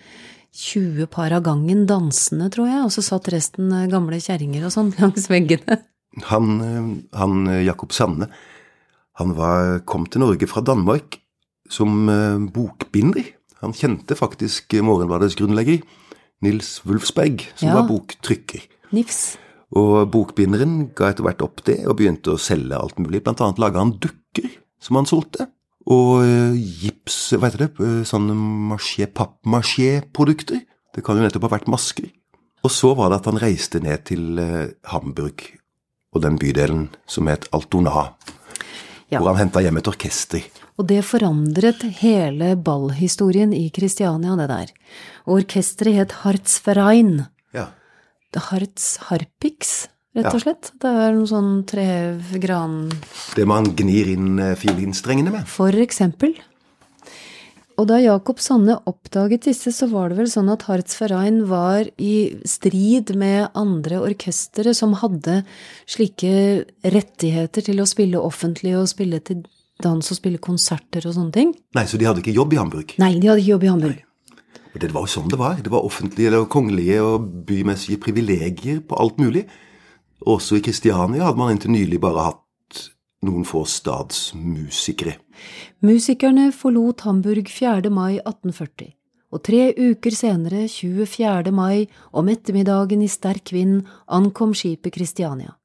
20 0.56 1.06
par 1.12 1.32
av 1.36 1.44
gangen 1.46 1.84
dansende, 1.86 2.48
tror 2.50 2.66
jeg, 2.68 2.82
og 2.84 2.92
så 2.94 3.04
satt 3.06 3.28
resten 3.32 3.70
eh, 3.72 3.86
gamle 3.90 4.18
kjerringer 4.22 4.66
og 4.66 4.72
sånn 4.74 4.92
langs 5.00 5.28
veggene. 5.30 5.78
Han, 6.30 6.48
eh, 6.64 6.88
han 7.18 7.46
eh, 7.48 7.62
Jakob 7.68 7.92
Sanne, 7.94 8.30
han 9.20 9.34
var, 9.36 9.80
kom 9.86 10.06
til 10.10 10.22
Norge 10.24 10.48
fra 10.48 10.62
Danmark 10.64 11.18
som 11.70 12.08
bokbinder. 12.50 13.26
Han 13.60 13.74
kjente 13.76 14.16
faktisk 14.18 14.72
Morgenbladets 14.82 15.36
grunnlegger, 15.38 15.82
Nils 16.42 16.80
Wulfsberg, 16.88 17.44
som 17.54 17.68
Ja. 17.68 17.74
var 17.76 17.86
boktrykker. 17.90 18.64
Nifs. 18.96 19.36
Og 19.76 20.08
bokbinderen 20.10 20.88
ga 20.96 21.10
etter 21.12 21.22
hvert 21.22 21.44
opp 21.44 21.60
det 21.68 21.76
og 21.86 21.98
begynte 22.00 22.32
å 22.32 22.40
selge 22.40 22.74
alt 22.80 22.96
mulig. 22.98 23.20
Blant 23.22 23.42
annet 23.44 23.60
laga 23.62 23.78
han 23.84 23.92
dukker 24.02 24.48
som 24.82 24.96
han 24.98 25.06
solgte. 25.06 25.46
Og 25.88 26.20
eh, 26.24 26.56
gips, 26.60 27.32
hva 27.38 27.48
heter 27.48 27.66
det, 27.66 27.70
eh, 27.80 28.02
sånne 28.04 28.34
maché, 28.36 29.06
pappmaché-produkter. 29.06 30.60
Det 30.94 31.04
kan 31.06 31.16
jo 31.16 31.24
nettopp 31.24 31.46
ha 31.48 31.54
vært 31.56 31.70
masker. 31.72 32.10
Og 32.64 32.70
så 32.74 32.92
var 32.98 33.08
det 33.10 33.20
at 33.22 33.28
han 33.30 33.40
reiste 33.40 33.80
ned 33.80 34.04
til 34.10 34.38
eh, 34.42 34.72
Hamburg 34.92 35.46
og 36.12 36.22
den 36.24 36.36
bydelen 36.38 36.88
som 37.08 37.28
het 37.30 37.46
Altona, 37.54 38.10
Ja. 39.10 39.18
hvor 39.18 39.32
han 39.34 39.46
henta 39.48 39.62
hjem 39.62 39.78
et 39.78 39.88
orkester. 39.88 40.42
Og 40.78 40.86
det 40.86 41.00
forandret 41.04 41.82
hele 42.00 42.56
ballhistorien 42.56 43.52
i 43.52 43.70
Kristiania, 43.70 44.36
det 44.36 44.48
der. 44.48 44.72
Og 45.26 45.40
orkesteret 45.40 45.94
het 45.96 46.12
Hartzverein. 46.22 47.26
Ja. 47.54 47.68
Hartz 48.36 48.96
Harpix, 49.08 49.88
rett 50.16 50.30
og 50.32 50.42
slett. 50.42 50.72
Det 50.80 50.90
er 50.90 51.16
noe 51.16 51.30
sånn 51.30 51.50
trehevgranen. 51.70 52.92
Det 53.36 53.46
man 53.48 53.72
gnir 53.78 54.12
inn 54.14 54.38
eh, 54.42 54.56
fiolinstrengene 54.58 55.34
med. 55.34 55.50
For 55.50 55.74
eksempel. 55.84 56.36
Og 57.80 57.86
da 57.88 57.96
Jakob 57.96 58.40
Sanne 58.44 58.74
oppdaget 58.90 59.46
disse, 59.48 59.72
så 59.72 59.86
var 59.88 60.10
det 60.10 60.18
vel 60.18 60.28
sånn 60.28 60.50
at 60.52 60.66
Hartzverein 60.68 61.46
var 61.48 61.88
i 61.96 62.36
strid 62.44 63.14
med 63.16 63.54
andre 63.56 64.02
orkestre 64.04 64.74
som 64.76 64.98
hadde 65.00 65.38
slike 65.88 66.66
rettigheter 66.84 67.64
til 67.70 67.80
å 67.80 67.88
spille 67.88 68.20
offentlig 68.20 68.74
og 68.76 68.90
spille 68.90 69.22
til 69.24 69.46
dans 69.80 70.12
og 70.12 70.18
spille 70.18 70.42
konserter 70.44 71.06
og 71.08 71.16
sånne 71.16 71.32
ting. 71.32 71.54
Nei, 71.78 71.86
så 71.88 71.96
de 71.96 72.04
hadde 72.04 72.20
ikke 72.20 72.36
jobb 72.36 72.52
i 72.52 72.60
Hamburg. 72.60 72.94
Nei, 73.00 73.14
de 73.16 73.30
hadde 73.30 73.40
ikke 73.40 73.54
jobb 73.54 73.64
i 73.64 73.72
Hamburg. 73.72 74.06
Og 74.70 74.78
Det 74.84 74.92
var 74.92 75.06
jo 75.06 75.12
sånn 75.16 75.32
det 75.32 75.40
var. 75.40 75.56
Det 75.64 75.72
var 75.72 75.88
offentlige 75.88 76.30
eller 76.30 76.44
kongelige 76.52 77.00
og 77.02 77.32
bymessige 77.48 78.02
privilegier 78.04 78.84
på 78.84 79.00
alt 79.00 79.16
mulig. 79.18 79.46
Også 80.28 80.58
i 80.58 80.64
Kristiania 80.64 81.24
hadde 81.24 81.40
man 81.40 81.54
inntil 81.54 81.72
nylig 81.72 82.00
bare 82.02 82.26
hatt 82.28 82.80
noen 83.24 83.44
få 83.48 83.64
stadsmusikere. 83.68 85.16
Musikerne 85.84 86.50
forlot 86.52 87.04
Hamburg 87.06 87.48
4. 87.48 87.92
mai 87.92 88.18
1840, 88.18 88.92
og 89.32 89.42
tre 89.46 89.70
uker 89.76 90.16
senere, 90.16 90.66
24. 90.68 91.52
mai, 91.54 91.88
om 92.12 92.28
ettermiddagen 92.28 93.04
i 93.04 93.08
sterk 93.08 93.52
vind, 93.52 93.86
ankom 94.08 94.52
skipet 94.56 94.94
Kristiania. 94.96 95.56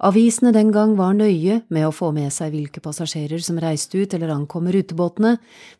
Avisene 0.00 0.48
den 0.56 0.70
gang 0.72 0.94
var 0.96 1.12
nøye 1.12 1.58
med 1.68 1.84
å 1.84 1.92
få 1.92 2.08
med 2.16 2.32
seg 2.32 2.54
hvilke 2.54 2.80
passasjerer 2.80 3.42
som 3.44 3.58
reiste 3.60 4.00
ut 4.00 4.14
eller 4.16 4.32
ankom 4.32 4.70
rutebåtene, 4.72 5.34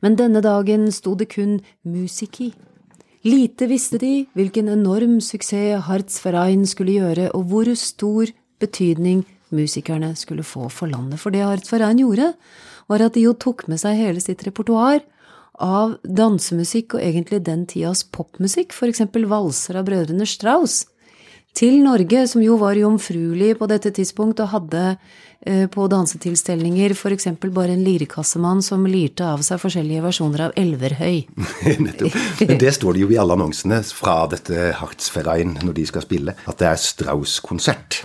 men 0.05 0.19
denne 0.19 0.43
dagen 0.45 0.91
sto 0.93 1.15
det 1.17 1.31
kun 1.33 1.63
musiki. 1.89 2.51
Lite 3.27 3.67
visste 3.69 3.99
de 4.01 4.25
hvilken 4.33 4.71
enorm 4.73 5.19
suksess 5.21 5.85
Hartzverein 5.85 6.65
skulle 6.69 6.97
gjøre, 6.97 7.29
og 7.37 7.51
hvor 7.51 7.69
stor 7.77 8.31
betydning 8.61 9.27
musikerne 9.53 10.15
skulle 10.17 10.45
få 10.47 10.71
for 10.73 10.89
landet. 10.89 11.21
For 11.21 11.35
det 11.35 11.45
Hartzverein 11.45 12.01
gjorde, 12.01 12.33
var 12.89 13.05
at 13.05 13.15
de 13.15 13.27
jo 13.27 13.35
tok 13.37 13.67
med 13.69 13.81
seg 13.83 13.99
hele 13.99 14.23
sitt 14.25 14.41
repertoar 14.47 15.03
av 15.61 15.99
dansemusikk 16.05 16.97
og 16.97 17.05
egentlig 17.05 17.43
den 17.45 17.67
tidas 17.69 18.07
popmusikk, 18.09 18.73
eksempel 18.89 19.29
valser 19.29 19.77
av 19.77 19.85
brødrene 19.91 20.25
Strauss, 20.27 20.87
til 21.53 21.81
Norge, 21.83 22.29
som 22.31 22.43
jo 22.45 22.57
var 22.61 22.79
jomfruelig 22.79 23.57
på 23.59 23.67
dette 23.71 23.91
tidspunkt 23.91 24.41
og 24.41 24.53
hadde 24.53 24.85
på 25.73 25.87
dansetilstelninger 25.89 26.93
eksempel 27.15 27.53
bare 27.55 27.73
en 27.73 27.85
lirekassemann 27.85 28.61
som 28.65 28.85
lirte 28.91 29.25
av 29.25 29.45
seg 29.47 29.63
forskjellige 29.63 30.05
versjoner 30.05 30.47
av 30.49 30.59
Elverhøy. 30.61 31.23
Nettopp. 31.87 32.19
Men 32.45 32.61
det 32.61 32.75
står 32.77 32.99
det 32.99 33.07
jo 33.07 33.13
i 33.15 33.21
alle 33.21 33.39
annonsene 33.39 33.81
fra 33.97 34.19
dette 34.33 34.73
Hartzverein 34.81 35.57
når 35.63 35.79
de 35.81 35.89
skal 35.89 36.05
spille, 36.05 36.37
at 36.45 36.61
det 36.61 36.71
er 36.73 36.85
Strauss-konsert. 36.85 38.03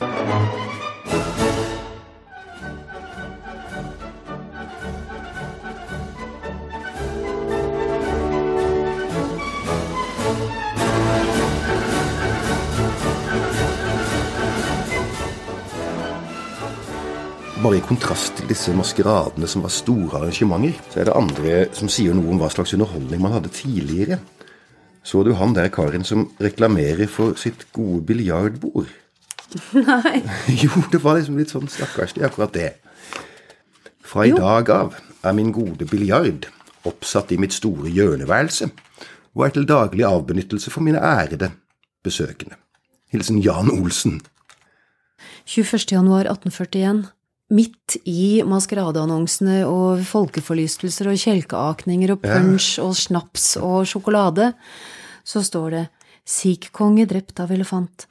Bare 17.66 17.80
i 17.80 17.82
kontrast 17.82 18.36
til 18.38 18.46
disse 18.52 18.74
maskeradene 18.78 19.48
som 19.50 19.64
var 19.66 19.72
store 19.74 20.20
arrangementer, 20.20 20.76
så 20.94 21.00
er 21.02 21.08
det 21.08 21.16
andre 21.18 21.54
som 21.74 21.90
sier 21.90 22.14
noe 22.14 22.30
om 22.30 22.38
hva 22.38 22.50
slags 22.54 22.76
underholdning 22.78 23.24
man 23.24 23.34
hadde 23.34 23.50
tidligere. 23.54 24.20
Så 25.06 25.24
du 25.26 25.32
han 25.40 25.56
der 25.56 25.72
karen 25.74 26.06
som 26.06 26.28
reklamerer 26.42 27.10
for 27.10 27.34
sitt 27.42 27.66
gode 27.74 28.04
biljardbord? 28.06 28.92
Nei. 29.88 30.20
Jo, 30.62 30.70
det 30.94 31.02
var 31.02 31.18
liksom 31.18 31.40
litt 31.42 31.54
sånn 31.56 31.66
stakkarslig, 31.72 32.26
akkurat 32.28 32.54
det. 32.54 32.70
Fra 34.06 34.28
i 34.28 34.34
Jo. 34.34 34.38
dag 34.44 34.70
av 34.76 35.00
er 35.26 35.34
min 35.34 35.50
gode 35.56 35.90
biljard 35.90 36.46
oppsatt 36.86 37.34
i 37.34 37.40
mitt 37.42 37.56
store 37.56 37.90
hjørneværelse, 37.90 38.70
og 39.34 39.46
er 39.48 39.56
til 39.58 39.66
daglig 39.66 40.06
avbenyttelse 40.06 40.70
for 40.70 40.86
mine 40.86 41.02
ærede 41.02 41.50
besøkende. 42.06 42.60
Hilsen 43.10 43.42
Jan 43.42 43.74
Olsen. 43.74 44.20
21. 45.50 47.15
januar 47.50 47.62
1841. 47.62 47.76
Midt 47.86 47.98
i 48.06 48.42
maskeradeannonsene 48.44 49.66
og 49.70 50.02
folkeforlystelser 50.04 51.12
og 51.12 51.18
kjelkeakninger 51.18 52.12
og 52.12 52.22
punch 52.24 52.80
og 52.82 52.96
snaps 52.96 53.58
og 53.58 53.86
sjokolade, 53.86 54.54
så 55.24 55.44
står 55.44 55.70
det 55.72 55.88
Sikh-konge 56.26 57.06
drept 57.06 57.40
av 57.40 57.52
elefant. 57.52 58.08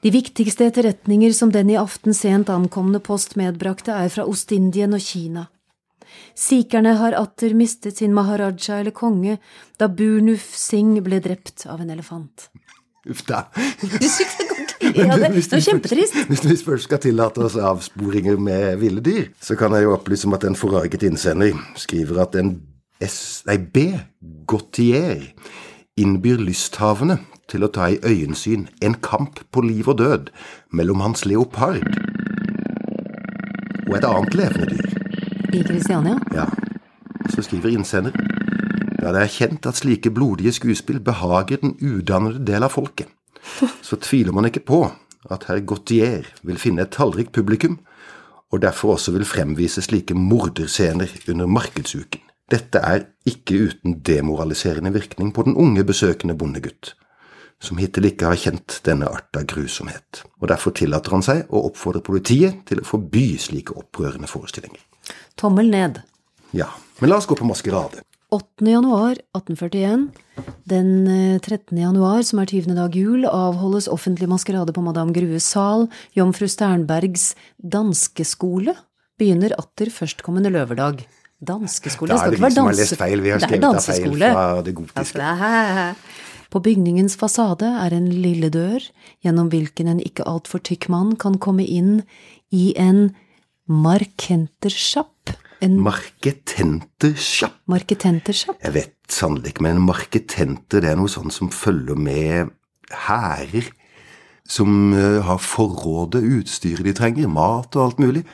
De 0.00 0.10
viktigste 0.10 0.64
etterretninger 0.64 1.32
som 1.32 1.50
den 1.52 1.70
i 1.70 1.76
aften 1.76 2.14
sent 2.14 2.48
ankomne 2.48 3.00
post 3.00 3.36
medbrakte, 3.36 3.92
er 3.92 4.08
fra 4.08 4.24
Ostindien 4.24 4.94
og 4.94 5.00
Kina. 5.00 5.48
Sikerne 6.34 6.94
har 6.96 7.12
atter 7.12 7.54
mistet 7.54 7.98
sin 7.98 8.14
maharaja 8.14 8.80
eller 8.80 8.92
konge 8.92 9.38
da 9.78 9.88
Burnuf 9.88 10.54
Singh 10.56 11.02
ble 11.02 11.20
drept 11.20 11.66
av 11.66 11.80
en 11.80 11.90
elefant. 11.90 12.48
Uff 13.04 13.24
da. 13.28 13.44
Ja, 14.94 15.16
det, 15.18 15.30
det 15.34 15.58
er 15.58 15.62
kjempetrist. 15.64 16.16
Hvis 16.28 16.44
vi 16.44 16.56
først 16.66 16.88
skal 16.88 17.00
tillate 17.02 17.42
oss 17.44 17.56
avsporinger 17.56 18.38
med 18.40 18.78
ville 18.82 19.02
dyr, 19.04 19.28
så 19.40 19.56
kan 19.58 19.74
jeg 19.74 19.86
jo 19.86 19.94
opplyse 19.94 20.28
om 20.28 20.36
at 20.36 20.46
en 20.46 20.58
forarget 20.58 21.02
innsender 21.06 21.58
skriver 21.76 22.22
at 22.26 22.38
en 22.40 22.56
S, 23.02 23.42
nei, 23.46 23.58
B, 23.58 23.88
Gautier, 24.48 25.22
innbyr 25.98 26.38
lysthavende 26.40 27.18
til 27.50 27.66
å 27.66 27.70
ta 27.74 27.90
i 27.92 27.98
øyensyn 28.06 28.68
en 28.82 28.94
kamp 29.04 29.42
på 29.52 29.64
liv 29.66 29.88
og 29.90 29.98
død 29.98 30.30
mellom 30.72 31.02
hans 31.04 31.26
leopard 31.28 31.84
og 33.84 33.96
et 33.98 34.06
annet 34.08 34.38
levende 34.38 34.70
dyr. 34.70 34.94
I 35.54 35.62
Kristiania? 35.66 36.16
Ja, 36.34 36.46
så 37.30 37.44
skriver 37.44 37.74
innsender. 37.74 38.14
Ja, 39.02 39.12
det 39.12 39.20
er 39.20 39.30
kjent 39.30 39.66
at 39.68 39.78
slike 39.78 40.10
blodige 40.14 40.54
skuespill 40.56 41.02
behager 41.04 41.60
den 41.60 41.76
udannede 41.82 42.40
del 42.46 42.64
av 42.64 42.72
folket. 42.72 43.10
Så 43.84 43.98
tviler 44.00 44.34
man 44.34 44.48
ikke 44.48 44.64
på 44.64 44.82
at 45.32 45.46
herr 45.48 45.62
Gautier 45.64 46.26
vil 46.44 46.60
finne 46.60 46.84
et 46.84 46.92
tallrikt 46.92 47.32
publikum, 47.36 47.78
og 48.52 48.62
derfor 48.62 48.94
også 48.94 49.14
vil 49.14 49.26
fremvise 49.26 49.82
slike 49.82 50.14
morderscener 50.14 51.10
under 51.28 51.48
markedsuken. 51.50 52.20
Dette 52.52 52.78
er 52.84 53.06
ikke 53.26 53.56
uten 53.70 53.98
demoraliserende 54.04 54.92
virkning 54.92 55.32
på 55.34 55.46
den 55.46 55.56
unge 55.56 55.84
besøkende 55.84 56.36
bondegutt, 56.38 56.92
som 57.60 57.80
hittil 57.80 58.10
ikke 58.10 58.28
har 58.28 58.40
kjent 58.40 58.80
denne 58.84 59.08
art 59.08 59.32
av 59.38 59.46
grusomhet, 59.48 60.22
og 60.42 60.50
derfor 60.52 60.74
tillater 60.76 61.16
han 61.16 61.24
seg 61.24 61.48
å 61.48 61.64
oppfordre 61.70 62.04
politiet 62.04 62.60
til 62.68 62.82
å 62.82 62.88
forby 62.88 63.38
slike 63.40 63.74
opprørende 63.80 64.28
forestillinger. 64.28 64.82
Tommel 65.40 65.72
ned. 65.72 66.02
Ja, 66.54 66.68
men 67.00 67.10
la 67.10 67.18
oss 67.18 67.26
gå 67.26 67.36
på 67.38 67.48
maskerade. 67.48 68.04
8. 68.34 68.68
januar 68.68 69.16
1841. 69.34 70.10
Den 70.68 71.06
eh, 71.06 71.38
13. 71.38 71.76
januar, 71.78 72.22
som 72.26 72.40
er 72.42 72.48
20. 72.50 72.74
dag 72.74 72.94
jul, 72.96 73.26
avholdes 73.28 73.86
offentlig 73.92 74.28
maskerade 74.30 74.72
på 74.74 74.82
Madame 74.82 75.12
Grues 75.14 75.46
sal. 75.54 75.86
Jomfru 76.16 76.48
Sternbergs 76.50 77.34
danskeskole 77.60 78.74
begynner 79.20 79.54
atter 79.60 79.92
førstkommende 79.94 80.50
løverdag. 80.54 81.04
Danskeskole? 81.44 82.14
Det 82.14 82.18
skal 82.22 82.34
ikke 82.34 82.46
være 82.46 82.58
danseskole. 82.58 83.22
Vi 83.22 83.30
har 83.34 83.38
Det 83.42 83.48
skrevet 83.48 83.64
av 83.64 83.78
feil 83.78 84.10
danseskole. 84.10 84.30
fra 84.32 84.62
det 84.62 84.74
gotiske. 84.74 85.20
Altså, 85.20 85.94
På 86.50 86.62
bygningens 86.62 87.16
fasade 87.18 87.66
er 87.66 87.92
en 87.96 88.08
lille 88.10 88.48
dør, 88.50 88.80
gjennom 89.24 89.50
hvilken 89.50 89.88
en 89.90 90.00
ikke 90.00 90.24
altfor 90.26 90.62
tykk 90.62 90.88
mann 90.88 91.16
kan 91.16 91.38
komme 91.38 91.66
inn 91.66 92.02
i 92.52 92.72
en 92.78 93.14
markentersjapp. 93.68 95.13
En 95.64 95.78
Marketentersjapp. 95.80 97.54
marketentersjapp? 97.72 98.58
Jeg 98.60 98.74
vet 98.74 98.94
sannelig 99.08 99.54
ikke, 99.54 99.64
men 99.64 99.78
en 99.78 99.86
marketenter 99.86 100.82
det 100.84 100.90
er 100.92 100.98
noe 101.00 101.08
sånn 101.08 101.32
som 101.32 101.48
følger 101.52 101.96
med 101.96 102.52
hærer. 103.06 103.70
Som 104.44 104.92
eh, 104.92 105.22
har 105.24 105.38
forrådet, 105.40 106.20
utstyret 106.20 106.84
de 106.84 106.92
trenger, 106.92 107.30
mat 107.32 107.72
og 107.78 107.86
alt 107.86 108.02
mulig. 108.02 108.26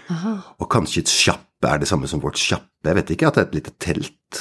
Og 0.59 0.67
kanskje 0.73 1.05
et 1.05 1.13
sjappe 1.13 1.71
er 1.71 1.79
det 1.79 1.87
samme 1.87 2.11
som 2.11 2.23
vårt 2.25 2.41
sjappe. 2.41 2.67
Jeg 2.83 2.99
vet 2.99 3.13
ikke 3.15 3.29
at 3.29 3.39
det 3.39 3.45
er 3.45 3.47
et 3.47 3.55
lite 3.61 3.75
telt. 3.79 4.41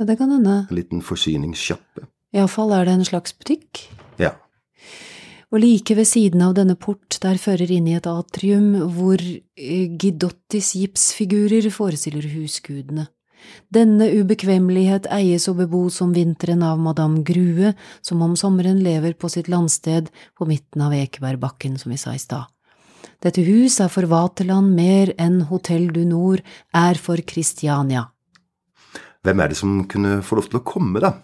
Ja, 0.00 0.08
det 0.08 0.18
kan 0.18 0.32
hende. 0.34 0.64
En 0.66 0.76
liten 0.76 1.04
forsyningssjappe. 1.06 2.08
Iallfall 2.34 2.74
er 2.74 2.88
det 2.88 2.96
en 2.98 3.06
slags 3.06 3.36
butikk. 3.38 3.86
Ja. 4.18 4.34
Og 5.56 5.62
like 5.62 5.94
ved 5.96 6.04
siden 6.04 6.42
av 6.44 6.52
denne 6.58 6.74
port, 6.76 7.16
der 7.22 7.38
fører 7.40 7.70
inn 7.72 7.86
i 7.88 7.94
et 7.96 8.04
atrium 8.10 8.74
hvor 8.92 9.16
eh, 9.16 9.86
Gidottis 9.88 10.74
gipsfigurer 10.76 11.70
forestiller 11.72 12.26
husgudene. 12.28 13.06
Denne 13.72 14.10
ubekvemmelighet 14.18 15.06
eies 15.16 15.46
og 15.48 15.62
bebos 15.62 16.02
om 16.04 16.12
vinteren 16.12 16.60
av 16.66 16.82
madame 16.82 17.22
Grue, 17.24 17.72
som 18.04 18.20
om 18.26 18.34
sommeren 18.36 18.82
lever 18.84 19.14
på 19.16 19.30
sitt 19.32 19.48
landsted 19.48 20.10
på 20.36 20.44
midten 20.50 20.84
av 20.84 20.92
Ekebergbakken, 20.92 21.78
som 21.80 21.94
vi 21.94 22.00
sa 22.04 22.12
i 22.12 22.20
stad. 22.20 22.52
Dette 23.24 23.40
hus 23.46 23.78
er 23.80 23.88
for 23.88 24.04
Vaterland 24.10 24.76
mer 24.76 25.14
enn 25.16 25.46
Hotell 25.48 25.88
du 25.94 26.02
Nord 26.04 26.42
er 26.76 27.00
for 27.00 27.22
Kristiania. 27.24 28.10
Hvem 29.24 29.40
er 29.40 29.54
det 29.54 29.56
som 29.62 29.78
kunne 29.88 30.20
få 30.20 30.36
lov 30.36 30.50
til 30.50 30.60
å 30.60 30.66
komme, 30.68 31.00
da? 31.00 31.14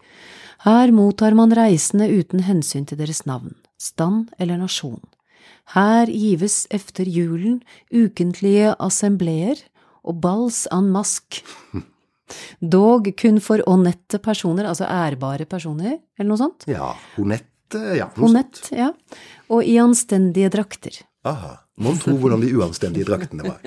Her 0.64 0.94
mottar 0.94 1.36
man 1.36 1.52
reisende 1.52 2.08
uten 2.08 2.46
hensyn 2.46 2.88
til 2.88 2.96
deres 3.02 3.26
navn, 3.28 3.52
stand 3.82 4.30
eller 4.38 4.60
nasjon. 4.60 5.00
Her 5.74 6.10
gives 6.10 6.66
efter 6.70 7.08
julen 7.08 7.60
ukentlige 7.90 8.74
assembleer 8.82 9.60
og 10.02 10.20
bals 10.22 10.64
en 10.74 10.90
mask. 10.94 11.42
Dog 12.74 13.10
kun 13.18 13.40
for 13.44 13.62
onette 13.68 14.18
personer, 14.22 14.68
altså 14.70 14.86
ærbare 14.88 15.44
personer, 15.48 15.98
eller 16.16 16.30
noe 16.30 16.40
sånt. 16.40 16.64
Ja, 16.70 16.94
Honette, 17.18 17.82
ja. 17.98 18.08
Honett, 18.16 18.62
ja. 18.72 18.88
Og 19.52 19.66
i 19.68 19.76
anstendige 19.82 20.48
drakter. 20.52 21.02
Aha. 21.28 21.58
Mon 21.82 21.96
tro 21.98 22.14
hvordan 22.20 22.42
de 22.42 22.50
uanstendige 22.56 23.06
draktene 23.08 23.46
var. 23.46 23.62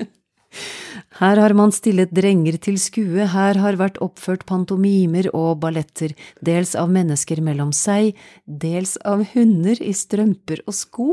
Her 1.16 1.40
har 1.40 1.54
man 1.56 1.72
stillet 1.72 2.12
drenger 2.12 2.58
til 2.60 2.76
skue, 2.80 3.24
her 3.32 3.56
har 3.62 3.78
vært 3.80 3.96
oppført 4.04 4.44
pantomimer 4.48 5.30
og 5.32 5.62
balletter, 5.62 6.12
dels 6.44 6.74
av 6.76 6.90
mennesker 6.92 7.40
mellom 7.44 7.72
seg, 7.72 8.12
dels 8.44 8.96
av 9.00 9.24
hunder 9.32 9.80
i 9.80 9.94
strømper 9.96 10.60
og 10.66 10.76
sko. 10.76 11.08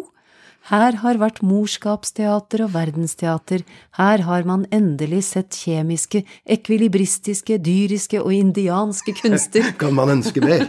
Her 0.67 1.00
har 1.01 1.19
vært 1.19 1.41
morskapsteater 1.43 2.65
og 2.65 2.71
verdensteater, 2.75 3.63
her 4.00 4.23
har 4.27 4.45
man 4.47 4.63
endelig 4.71 5.25
sett 5.31 5.55
kjemiske, 5.59 6.23
ekvilibristiske, 6.43 7.59
dyriske 7.63 8.21
og 8.23 8.31
indianske 8.35 9.15
kunster. 9.19 9.73
Kan 9.81 9.95
man 9.95 10.17
ønske 10.19 10.43
mer? 10.43 10.67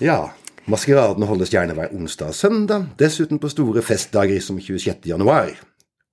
Ja, 0.00 0.20
maskeradene 0.68 1.28
holdes 1.28 1.52
gjerne 1.52 1.76
hver 1.76 1.92
onsdag 1.96 2.32
og 2.32 2.36
søndag, 2.36 2.86
dessuten 3.00 3.40
på 3.40 3.52
store 3.52 3.84
festdager 3.84 4.40
som 4.44 4.60
26. 4.60 5.04
januar 5.08 5.56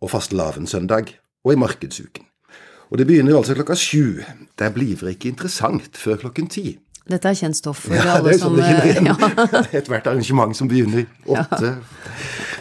og 0.02 0.12
fastelavnssøndag 0.14 1.14
og 1.46 1.54
i 1.54 1.60
markedsuken. 1.60 2.26
Og 2.92 3.00
det 3.02 3.08
begynner 3.10 3.36
altså 3.36 3.56
klokka 3.58 3.76
sju. 3.76 4.22
Det 4.58 4.70
blir 4.76 4.96
det 5.02 5.18
ikke 5.18 5.32
interessant 5.34 5.98
før 6.00 6.20
klokken 6.22 6.48
ti. 6.52 6.78
Dette 7.08 7.30
er 7.32 7.38
kjent 7.40 7.56
stoff 7.56 7.86
for 7.88 7.96
Ja, 7.96 8.18
alle 8.18 8.30
det 8.30 8.36
er 8.36 8.42
som 8.42 8.56
sånn 8.56 8.64
kjenner 8.68 8.88
eh, 8.92 9.06
ja. 9.08 9.62
Ethvert 9.80 10.08
arrangement 10.12 10.56
som 10.60 10.68
begynner 10.72 11.06
åtte. 11.32 11.74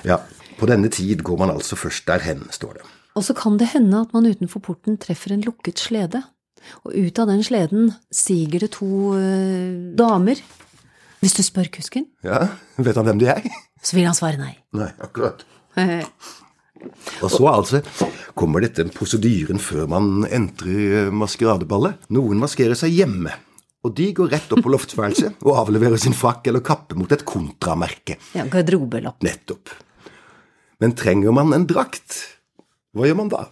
Ja. 0.07 0.21
På 0.57 0.69
denne 0.71 0.88
tid 0.93 1.23
går 1.26 1.40
man 1.40 1.50
altså 1.52 1.76
først 1.78 2.07
der 2.09 2.23
hen, 2.25 2.45
står 2.55 2.78
det. 2.78 2.85
Og 3.19 3.25
så 3.26 3.35
kan 3.37 3.57
det 3.59 3.71
hende 3.75 4.05
at 4.07 4.12
man 4.14 4.26
utenfor 4.28 4.62
porten 4.62 4.99
treffer 5.02 5.35
en 5.35 5.43
lukket 5.47 5.83
slede. 5.83 6.23
Og 6.87 6.95
ut 6.95 7.19
av 7.23 7.28
den 7.31 7.43
sleden 7.47 7.90
siger 8.14 8.62
det 8.64 8.71
to 8.78 8.88
eh, 9.19 9.95
damer. 9.99 10.40
Hvis 11.23 11.35
du 11.38 11.43
spør 11.43 11.71
kusken, 11.73 12.07
Ja, 12.26 12.47
Vet 12.78 12.97
han 12.99 13.07
hvem 13.09 13.19
de 13.23 13.31
er? 13.33 13.43
så 13.83 13.97
vil 13.97 14.07
han 14.07 14.14
svare 14.19 14.38
nei. 14.40 14.55
Nei, 14.76 14.90
akkurat. 15.02 15.43
Og 17.23 17.33
så 17.33 17.49
altså 17.50 17.81
kommer 18.37 18.64
dette 18.64 18.85
prosedyren 18.95 19.61
før 19.62 19.88
man 19.90 20.26
entrer 20.28 21.11
maskeradeballet. 21.14 22.07
Noen 22.14 22.40
maskerer 22.43 22.78
seg 22.78 22.95
hjemme, 22.97 23.33
og 23.87 23.95
de 23.97 24.11
går 24.16 24.33
rett 24.35 24.55
opp 24.55 24.62
på 24.64 24.73
loftsværelset 24.75 25.43
og 25.47 25.61
avleverer 25.62 26.00
sin 26.00 26.16
frakk 26.16 26.49
eller 26.50 26.64
kappe 26.66 26.99
mot 26.99 27.12
et 27.14 27.25
kontramerke. 27.28 28.19
Ja, 28.37 28.47
garderobelapp. 28.50 29.21
Nettopp. 29.26 29.73
Men 30.83 30.97
trenger 30.99 31.33
man 31.33 31.55
en 31.57 31.69
drakt? 31.69 32.19
Hva 32.97 33.09
gjør 33.09 33.21
man 33.23 33.33
da? 33.33 33.47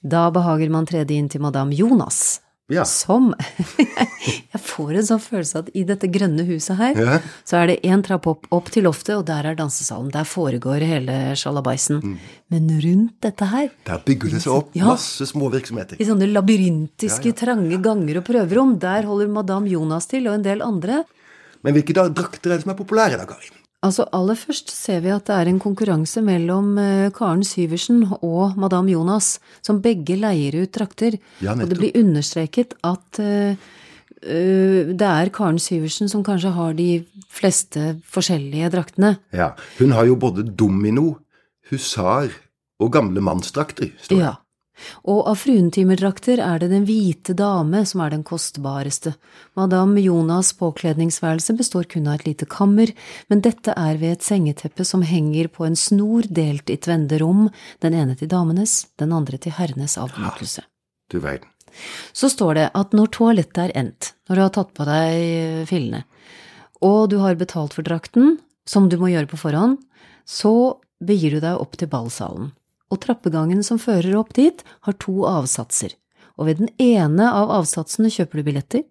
Da 0.00 0.28
behager 0.32 0.70
man 0.72 0.88
tredje 0.88 1.18
inn 1.18 1.28
til 1.28 1.42
madame 1.44 1.76
Jonas. 1.76 2.40
Ja. 2.70 2.84
Som 2.88 3.32
Jeg 4.52 4.60
får 4.62 4.94
en 5.00 5.06
sånn 5.08 5.22
følelse 5.22 5.58
at 5.64 5.70
i 5.74 5.82
dette 5.88 6.06
grønne 6.12 6.44
huset 6.48 6.76
her, 6.78 6.94
Ja. 6.98 7.18
så 7.44 7.58
er 7.62 7.66
det 7.72 7.76
én 7.82 8.02
trapp 8.06 8.26
opp, 8.30 8.46
opp 8.54 8.70
til 8.70 8.84
loftet, 8.86 9.16
og 9.18 9.24
der 9.26 9.46
er 9.50 9.58
dansesalen. 9.58 10.10
Der 10.14 10.24
foregår 10.28 10.82
hele 10.86 11.16
sjalabaisen. 11.38 12.00
Mm. 12.02 12.16
Men 12.54 12.68
rundt 12.84 13.16
dette 13.26 13.48
her, 13.50 13.70
Der 13.86 13.98
bygger 14.06 14.30
det 14.36 14.42
seg 14.42 14.52
opp 14.54 14.70
Ja. 14.76 14.86
masse 14.92 15.26
små 15.26 15.50
virksomheter. 15.50 15.96
i 16.00 16.04
sånne 16.06 16.30
labyrintiske, 16.32 17.34
trange 17.36 17.80
ganger 17.82 18.18
og 18.18 18.24
prøverom, 18.24 18.78
der 18.78 19.02
holder 19.02 19.28
Madame 19.28 19.68
Jonas 19.68 20.06
til, 20.06 20.26
og 20.28 20.34
en 20.34 20.42
del 20.42 20.62
andre. 20.62 21.04
Men 21.62 21.74
hvilke 21.74 21.92
drakter 21.92 22.50
er 22.52 22.56
det 22.56 22.62
som 22.62 22.70
er 22.72 22.78
populære 22.84 23.18
da, 23.18 23.26
Kari? 23.26 23.50
Altså, 23.80 24.04
aller 24.12 24.36
først 24.36 24.68
ser 24.68 25.00
vi 25.00 25.08
at 25.14 25.24
det 25.30 25.36
er 25.38 25.48
en 25.48 25.60
konkurranse 25.62 26.20
mellom 26.20 26.74
eh, 26.78 27.06
Karen 27.16 27.40
Syversen 27.46 28.02
og 28.20 28.58
Madame 28.60 28.92
Jonas, 28.92 29.38
som 29.64 29.80
begge 29.80 30.18
leier 30.20 30.58
ut 30.60 30.74
drakter. 30.76 31.16
Ja, 31.40 31.54
og 31.56 31.64
det 31.70 31.78
blir 31.80 31.96
understreket 31.96 32.74
at 32.84 33.20
eh, 33.24 33.56
det 34.20 35.06
er 35.08 35.32
Karen 35.32 35.56
Syversen 35.58 36.10
som 36.12 36.20
kanskje 36.26 36.52
har 36.52 36.76
de 36.76 36.90
fleste 37.32 37.94
forskjellige 38.04 38.68
draktene. 38.74 39.14
Ja, 39.32 39.54
Hun 39.78 39.96
har 39.96 40.04
jo 40.04 40.18
både 40.20 40.44
domino, 40.44 41.14
husar 41.70 42.28
og 42.80 42.92
gamle 42.92 43.24
mannsdrakter. 43.24 43.94
står 43.96 44.16
det. 44.16 44.22
Ja. 44.26 44.34
Og 45.08 45.22
av 45.30 45.38
fruentimerdrakter 45.40 46.40
er 46.44 46.60
det 46.62 46.70
Den 46.72 46.86
hvite 46.88 47.34
dame 47.36 47.82
som 47.86 48.02
er 48.04 48.14
den 48.14 48.24
kostbareste. 48.26 49.14
Madame 49.58 50.00
Jonas' 50.00 50.52
påkledningsværelse 50.58 51.56
består 51.58 51.88
kun 51.90 52.08
av 52.08 52.20
et 52.20 52.26
lite 52.30 52.46
kammer, 52.46 52.92
men 53.28 53.44
dette 53.44 53.74
er 53.76 54.00
ved 54.00 54.18
et 54.18 54.26
sengeteppe 54.26 54.84
som 54.84 55.02
henger 55.02 55.48
på 55.48 55.66
en 55.66 55.76
snor 55.76 56.28
delt 56.30 56.70
i 56.70 56.76
tvende 56.76 57.18
rom, 57.20 57.48
den 57.80 57.94
ene 57.94 58.16
til 58.16 58.30
damenes, 58.30 58.86
den 59.00 59.12
andre 59.12 59.38
til 59.38 59.56
herrenes 59.56 59.98
avnytelse. 60.00 60.66
Du 61.10 61.18
verden. 61.20 61.48
Så 62.12 62.30
står 62.30 62.54
det 62.58 62.68
at 62.74 62.94
når 62.96 63.12
toalettet 63.14 63.60
er 63.62 63.74
endt, 63.78 64.12
når 64.28 64.36
du 64.36 64.42
har 64.42 64.54
tatt 64.54 64.72
på 64.74 64.86
deg 64.88 65.18
eh, 65.20 65.66
fillene, 65.70 66.04
og 66.80 67.10
du 67.12 67.18
har 67.22 67.38
betalt 67.38 67.76
for 67.76 67.86
drakten, 67.86 68.38
som 68.68 68.88
du 68.88 68.96
må 69.00 69.10
gjøre 69.12 69.30
på 69.30 69.38
forhånd, 69.40 69.78
så 70.24 70.80
begir 71.02 71.36
du 71.36 71.44
deg 71.44 71.60
opp 71.60 71.76
til 71.78 71.90
ballsalen. 71.90 72.50
Og 72.90 72.98
trappegangen 73.02 73.62
som 73.66 73.78
fører 73.78 74.16
opp 74.18 74.34
dit, 74.34 74.64
har 74.86 74.96
to 74.98 75.22
avsatser, 75.28 75.94
og 76.38 76.48
ved 76.48 76.62
den 76.62 76.72
ene 76.82 77.28
av 77.30 77.52
avsatsene 77.60 78.10
kjøper 78.10 78.40
du 78.40 78.46
billetter, 78.48 78.84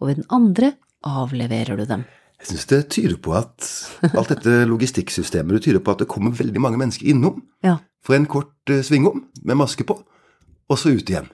og 0.00 0.10
ved 0.10 0.20
den 0.20 0.28
andre 0.32 0.74
avleverer 1.06 1.78
du 1.80 1.86
dem. 1.88 2.04
Jeg 2.36 2.50
syns 2.50 2.66
det 2.68 2.80
tyder 2.92 3.16
på 3.22 3.32
at 3.38 3.64
alt 4.12 4.34
dette 4.34 4.66
logistikksystemet 4.68 5.56
det 5.56 5.62
tyder 5.68 5.80
på 5.80 5.94
at 5.94 6.02
det 6.02 6.10
kommer 6.10 6.36
veldig 6.36 6.60
mange 6.60 6.80
mennesker 6.82 7.08
innom 7.08 7.40
Ja, 7.64 7.78
for 8.04 8.18
en 8.18 8.28
kort 8.28 8.70
eh, 8.70 8.84
svingom 8.84 9.24
med 9.42 9.56
maske 9.56 9.86
på, 9.88 9.96
og 10.68 10.78
så 10.78 10.92
ut 10.92 11.08
igjen. 11.08 11.30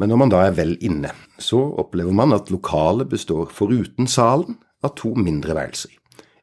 Men 0.00 0.10
når 0.10 0.18
man 0.18 0.32
da 0.32 0.40
er 0.48 0.56
vel 0.56 0.74
inne, 0.82 1.12
så 1.38 1.60
opplever 1.78 2.14
man 2.16 2.34
at 2.34 2.50
lokalet 2.50 3.12
består 3.12 3.52
foruten 3.54 4.10
salen 4.10 4.58
av 4.84 4.96
to 4.98 5.14
mindre 5.14 5.54
værelser. 5.54 5.92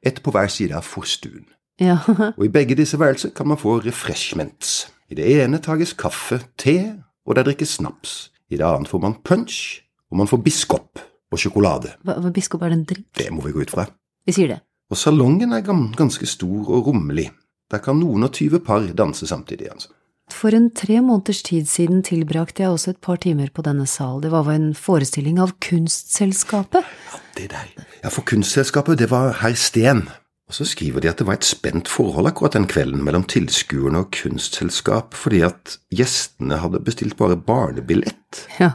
Ett 0.01 0.23
på 0.23 0.31
hver 0.33 0.47
side 0.49 0.77
av 0.77 0.87
forstuen. 0.87 1.43
Ja, 1.81 1.97
Og 2.37 2.45
i 2.45 2.51
begge 2.53 2.77
disse 2.77 2.99
værelser 2.99 3.33
kan 3.35 3.49
man 3.49 3.57
få 3.59 3.79
refreshments. 3.83 4.87
I 5.09 5.17
det 5.17 5.27
ene 5.41 5.59
tages 5.59 5.93
kaffe, 5.97 6.39
te, 6.57 6.77
og 7.25 7.35
der 7.35 7.47
drikkes 7.47 7.77
snaps. 7.81 8.31
I 8.51 8.59
det 8.59 8.67
annet 8.67 8.91
får 8.91 9.01
man 9.03 9.17
punch, 9.23 9.81
og 10.11 10.21
man 10.21 10.29
får 10.29 10.43
biskop 10.45 11.01
og 11.31 11.39
sjokolade. 11.39 11.95
hva, 12.03 12.19
hva 12.19 12.31
biskop 12.35 12.63
er 12.63 12.71
det 12.71 12.77
en 12.77 12.87
drink? 12.87 13.07
Det 13.17 13.31
må 13.31 13.43
vi 13.45 13.53
gå 13.55 13.63
ut 13.63 13.71
fra. 13.71 13.87
Vi 14.27 14.35
sier 14.35 14.53
det. 14.53 14.59
Og 14.91 14.99
salongen 14.99 15.53
er 15.55 15.63
ganske 15.63 16.27
stor 16.27 16.67
og 16.67 16.87
rommelig. 16.91 17.29
Der 17.71 17.79
kan 17.79 17.99
noen 17.99 18.27
og 18.27 18.33
tyve 18.35 18.59
par 18.59 18.83
danse 18.97 19.27
samtidig, 19.27 19.69
altså. 19.71 19.89
For 20.31 20.55
en 20.55 20.69
tre 20.75 21.01
måneders 21.03 21.41
tid 21.43 21.67
siden 21.67 22.03
tilbrakte 22.07 22.63
jeg 22.63 22.71
også 22.71 22.93
et 22.93 23.01
par 23.03 23.19
timer 23.23 23.49
på 23.53 23.63
denne 23.65 23.87
sal. 23.87 24.21
Det 24.23 24.31
var 24.31 24.47
en 24.53 24.71
forestilling 24.75 25.39
av 25.43 25.51
Kunstselskapet. 25.59 26.87
Ja, 26.87 27.19
Det 27.37 27.49
der. 27.51 27.67
Ja, 28.03 28.09
for 28.09 28.21
kunstselskapet, 28.21 28.99
det 28.99 29.09
var 29.11 29.33
herr 29.41 29.55
Steen. 29.55 30.07
Og 30.51 30.55
så 30.57 30.65
skriver 30.67 30.99
de 30.99 31.07
at 31.07 31.21
det 31.21 31.23
var 31.29 31.37
et 31.39 31.47
spent 31.47 31.87
forhold 31.87 32.27
akkurat 32.27 32.57
den 32.57 32.65
kvelden 32.67 33.05
mellom 33.07 33.23
tilskuerne 33.23 34.01
og 34.03 34.09
kunstselskap, 34.11 35.15
fordi 35.15 35.39
at 35.47 35.77
gjestene 35.95 36.57
hadde 36.59 36.81
bestilt 36.83 37.15
bare 37.15 37.37
barnebillett. 37.39 38.41
Ja. 38.59 38.73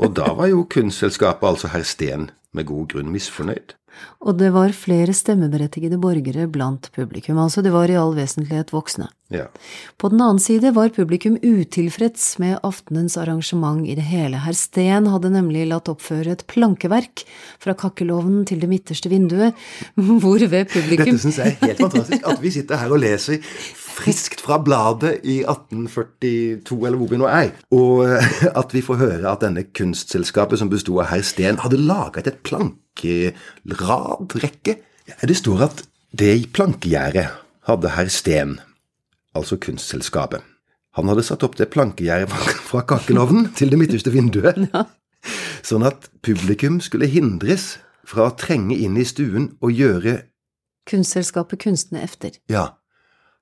Og 0.00 0.16
da 0.16 0.30
var 0.38 0.48
jo 0.48 0.64
kunstselskapet, 0.72 1.44
altså 1.44 1.68
herr 1.74 1.84
Steen, 1.84 2.30
med 2.56 2.64
god 2.72 2.88
grunn 2.94 3.12
misfornøyd. 3.12 3.76
Og 4.24 4.38
det 4.40 4.50
var 4.54 4.74
flere 4.74 5.14
stemmeberettigede 5.14 5.98
borgere 6.00 6.48
blant 6.50 6.90
publikum, 6.96 7.38
altså 7.42 7.62
det 7.64 7.72
var 7.74 7.90
i 7.90 7.96
all 7.98 8.16
vesentlighet 8.16 8.72
voksne. 8.74 9.08
Ja. 9.28 9.44
På 10.00 10.08
den 10.08 10.22
annen 10.24 10.40
side 10.40 10.72
var 10.72 10.88
publikum 10.96 11.36
utilfreds 11.42 12.38
med 12.40 12.56
aftenens 12.64 13.18
arrangement 13.20 13.84
i 13.84 13.96
det 13.98 14.06
hele. 14.08 14.40
Herr 14.40 14.56
Steen 14.56 15.08
hadde 15.12 15.32
nemlig 15.34 15.66
latt 15.68 15.90
oppføre 15.92 16.32
et 16.32 16.46
plankeverk 16.48 17.26
fra 17.60 17.76
kakkelovnen 17.76 18.46
til 18.48 18.62
det 18.62 18.70
midterste 18.72 19.12
vinduet, 19.12 19.58
hvorved 19.94 20.72
publikum 20.72 21.12
Dette 21.12 21.22
syns 21.26 21.42
jeg 21.42 21.58
er 21.58 21.66
helt 21.66 21.84
fantastisk, 21.84 22.24
at 22.32 22.42
vi 22.42 22.54
sitter 22.56 22.80
her 22.80 22.96
og 22.96 23.04
leser 23.04 23.44
friskt 23.98 24.40
fra 24.44 24.58
bladet 24.62 25.20
i 25.26 25.40
1842, 25.42 26.78
eller 26.86 26.98
hvor 27.00 27.10
vi 27.10 27.18
nå 27.20 27.26
er, 27.30 27.50
og 27.74 28.04
at 28.62 28.70
vi 28.74 28.82
får 28.84 28.96
høre 29.02 29.26
at 29.32 29.42
denne 29.44 29.64
kunstselskapet 29.74 30.58
som 30.60 30.70
besto 30.72 30.92
av 31.02 31.06
herr 31.12 31.24
Steen, 31.26 31.58
hadde 31.64 31.80
laget 31.82 32.26
et 32.30 32.40
plankeradrekke. 32.46 34.74
Det 35.22 35.36
står 35.38 35.58
at 35.68 35.76
det 36.18 36.32
i 36.42 36.46
plankegjerdet 36.52 37.26
hadde 37.68 37.88
herr 37.96 38.10
Steen, 38.12 38.52
altså 39.36 39.54
kunstselskapet. 39.60 40.40
Han 40.98 41.08
hadde 41.12 41.22
satt 41.26 41.44
opp 41.46 41.54
det 41.58 41.68
plankegjerdet 41.70 42.30
fra- 42.66 42.86
kakkelovnen 42.88 43.44
til 43.54 43.68
det 43.70 43.78
midterste 43.78 44.10
vinduet, 44.14 44.56
sånn 45.68 45.84
at 45.86 46.08
publikum 46.24 46.80
skulle 46.82 47.06
hindres 47.10 47.76
fra 48.08 48.22
å 48.30 48.36
trenge 48.40 48.76
inn 48.80 48.96
i 48.96 49.04
stuen 49.06 49.50
og 49.60 49.70
gjøre 49.74 50.20
Kunstselskapet 50.88 51.60
kunstene 51.60 52.00
efter. 52.00 52.30
Ja. 52.48 52.77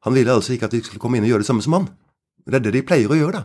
Han 0.07 0.15
ville 0.15 0.33
altså 0.33 0.55
ikke 0.55 0.71
at 0.71 0.77
de 0.77 0.85
skulle 0.87 1.03
komme 1.03 1.19
inn 1.19 1.27
og 1.27 1.33
gjøre 1.35 1.43
det 1.43 1.51
samme 1.51 1.67
som 1.67 1.75
han. 1.81 1.91
Det 2.47 2.61
er 2.61 2.65
det 2.69 2.77
de 2.79 2.87
pleier 2.87 3.11
å 3.11 3.19
gjøre, 3.19 3.41
da. 3.41 3.45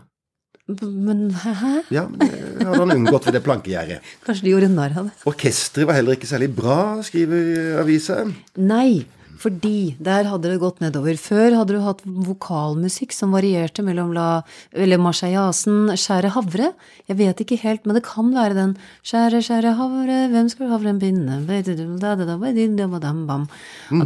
Men 0.82 1.32
hæ? 1.34 1.82
Ja, 1.92 2.06
men 2.08 2.20
Det 2.22 2.68
hadde 2.68 2.84
han 2.84 2.92
unngått 2.94 3.26
ved 3.28 3.34
det 3.36 3.42
plankegjerdet. 3.44 4.12
Kanskje 4.28 4.46
de 4.46 4.52
gjorde 4.54 4.70
narr 4.72 4.94
av 5.02 5.10
det? 5.10 5.16
Orkesteret 5.28 5.90
var 5.90 5.98
heller 5.98 6.16
ikke 6.16 6.30
særlig 6.30 6.52
bra, 6.56 6.78
skriver 7.04 7.80
avisa. 7.82 8.20
Nei, 8.62 9.06
fordi 9.42 9.96
der 9.98 10.30
hadde 10.30 10.52
det 10.52 10.60
gått 10.62 10.80
nedover. 10.84 11.18
Før 11.20 11.56
hadde 11.58 11.76
du 11.76 11.82
hatt 11.82 12.04
vokalmusikk 12.06 13.12
som 13.16 13.34
varierte 13.34 13.82
mellom 13.86 14.14
la, 14.16 14.44
eller 14.72 15.02
marseillasen, 15.02 15.90
skjære 15.98 16.30
havre. 16.38 16.70
Jeg 17.10 17.20
vet 17.24 17.42
ikke 17.44 17.58
helt, 17.64 17.90
men 17.90 17.98
det 17.98 18.06
kan 18.06 18.30
være 18.38 18.60
den. 18.60 18.78
Skjære, 19.02 19.42
skjære 19.50 19.74
havre, 19.82 20.20
hvem 20.36 20.54
skal 20.54 20.72
havren 20.76 21.02
binde? 21.02 21.42
At 21.42 21.66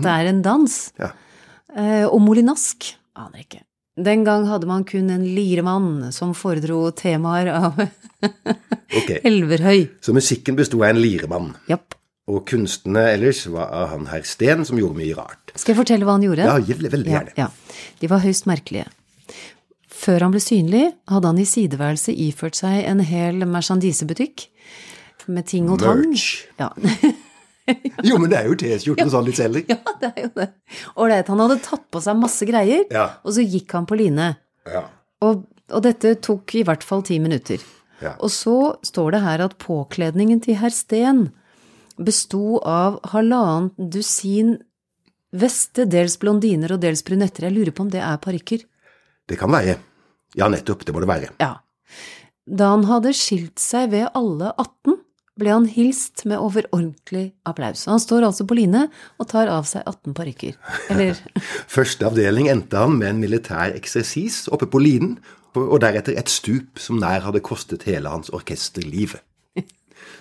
det 0.08 0.16
er 0.16 0.32
en 0.32 0.42
dans. 0.46 0.80
Ja. 1.04 1.12
Eh, 1.76 2.06
og 2.08 2.22
molinask. 2.24 2.94
Aner 3.20 3.44
ikke. 3.46 3.62
Den 3.96 4.26
gang 4.28 4.44
hadde 4.50 4.68
man 4.68 4.84
kun 4.88 5.10
en 5.14 5.24
liremann 5.24 6.10
som 6.12 6.34
foredro 6.36 6.90
temaer 6.96 7.48
av 7.56 7.78
okay. 9.00 9.22
Elverhøy. 9.24 9.86
Så 10.04 10.16
musikken 10.16 10.58
besto 10.60 10.82
av 10.84 10.90
en 10.90 11.00
liremann. 11.00 11.54
Yep. 11.72 11.96
Og 12.32 12.42
kunstene 12.50 13.06
ellers 13.14 13.44
var 13.54 13.70
av 13.70 13.92
han 13.94 14.08
herr 14.10 14.26
Steen, 14.28 14.66
som 14.68 14.80
gjorde 14.82 14.98
mye 14.98 15.16
rart. 15.16 15.54
Skal 15.56 15.76
jeg 15.76 15.80
fortelle 15.84 16.08
hva 16.08 16.16
han 16.18 16.26
gjorde? 16.26 16.48
Ja, 16.48 16.56
veldig, 16.58 16.92
veldig 16.96 17.12
Ja, 17.12 17.20
gjerne. 17.22 17.36
ja. 17.38 17.84
De 18.02 18.10
var 18.12 18.24
høyst 18.26 18.48
merkelige. 18.50 18.88
Før 19.96 20.26
han 20.26 20.34
ble 20.34 20.42
synlig, 20.44 20.84
hadde 21.10 21.30
han 21.32 21.40
i 21.40 21.46
sideværelset 21.48 22.18
iført 22.26 22.58
seg 22.60 22.82
en 22.90 23.00
hel 23.06 23.46
merchandisebutikk 23.48 24.48
med 25.32 25.48
ting 25.50 25.70
og 25.72 25.80
tang. 25.86 26.04
Merch. 26.10 26.44
Ja. 26.60 26.72
Jo, 28.08 28.18
men 28.22 28.30
det 28.32 28.38
er 28.40 28.50
jo 28.52 28.58
T-skjorter 28.62 29.08
og 29.08 29.14
sånn 29.16 29.26
litt 29.30 29.40
selger. 29.40 29.66
ja, 29.74 29.80
det 30.02 30.12
er 30.12 30.28
jo 30.28 30.32
det. 30.38 30.48
Ålreit, 31.02 31.32
han 31.34 31.42
hadde 31.44 31.60
tatt 31.66 31.86
på 31.94 32.02
seg 32.04 32.20
masse 32.20 32.46
greier, 32.50 32.86
Ja. 32.94 33.08
og 33.26 33.34
så 33.38 33.46
gikk 33.46 33.74
han 33.78 33.88
på 33.90 33.98
line. 34.00 34.30
Ja. 34.70 34.84
Og, 35.26 35.46
og 35.72 35.82
dette 35.86 36.16
tok 36.26 36.54
i 36.60 36.64
hvert 36.68 36.86
fall 36.86 37.02
ti 37.08 37.18
minutter. 37.24 37.64
Ja. 38.04 38.14
Og 38.20 38.30
så 38.34 38.56
står 38.86 39.16
det 39.16 39.24
her 39.24 39.44
at 39.48 39.58
påkledningen 39.62 40.42
til 40.44 40.58
herr 40.60 40.74
Steen 40.76 41.30
besto 41.96 42.58
av 42.68 42.98
halvannet 43.14 43.72
dusin 43.94 44.58
veste, 45.36 45.86
dels 45.88 46.18
blondiner 46.20 46.76
og 46.76 46.82
dels 46.84 47.02
brunetter. 47.08 47.48
Jeg 47.48 47.56
lurer 47.56 47.74
på 47.76 47.86
om 47.86 47.92
det 47.94 48.02
er 48.04 48.20
parykker. 48.24 48.66
Det 49.28 49.38
kan 49.40 49.52
være. 49.52 49.78
Ja, 50.36 50.50
nettopp. 50.52 50.84
Det 50.86 50.94
må 50.96 51.02
det 51.04 51.10
være. 51.10 51.32
Ja. 51.42 51.54
Da 52.46 52.74
han 52.76 52.84
hadde 52.90 53.16
skilt 53.16 53.60
seg 53.64 53.90
ved 53.96 54.10
alle 54.16 54.52
18, 54.60 55.00
ble 55.40 55.52
han 55.52 55.68
hilst 55.68 56.24
med 56.30 56.40
overordentlig 56.40 57.26
applaus. 57.48 57.86
Han 57.92 58.02
står 58.02 58.28
altså 58.30 58.48
på 58.48 58.58
line 58.58 58.86
og 59.20 59.30
tar 59.32 59.52
av 59.52 59.68
seg 59.68 59.84
18 59.84 60.16
parykker. 60.16 60.58
Eller 60.94 61.20
Første 61.78 62.08
avdeling 62.08 62.50
endte 62.52 62.80
han 62.80 62.98
med 63.00 63.14
en 63.14 63.24
militær 63.24 63.76
eksersis 63.76 64.46
oppe 64.54 64.70
på 64.72 64.82
linen, 64.84 65.18
og 65.56 65.78
deretter 65.80 66.18
et 66.20 66.28
stup 66.28 66.82
som 66.84 67.00
nær 67.00 67.24
hadde 67.24 67.40
kostet 67.44 67.86
hele 67.88 68.12
hans 68.12 68.28
orkester 68.36 68.84
livet. 68.84 69.24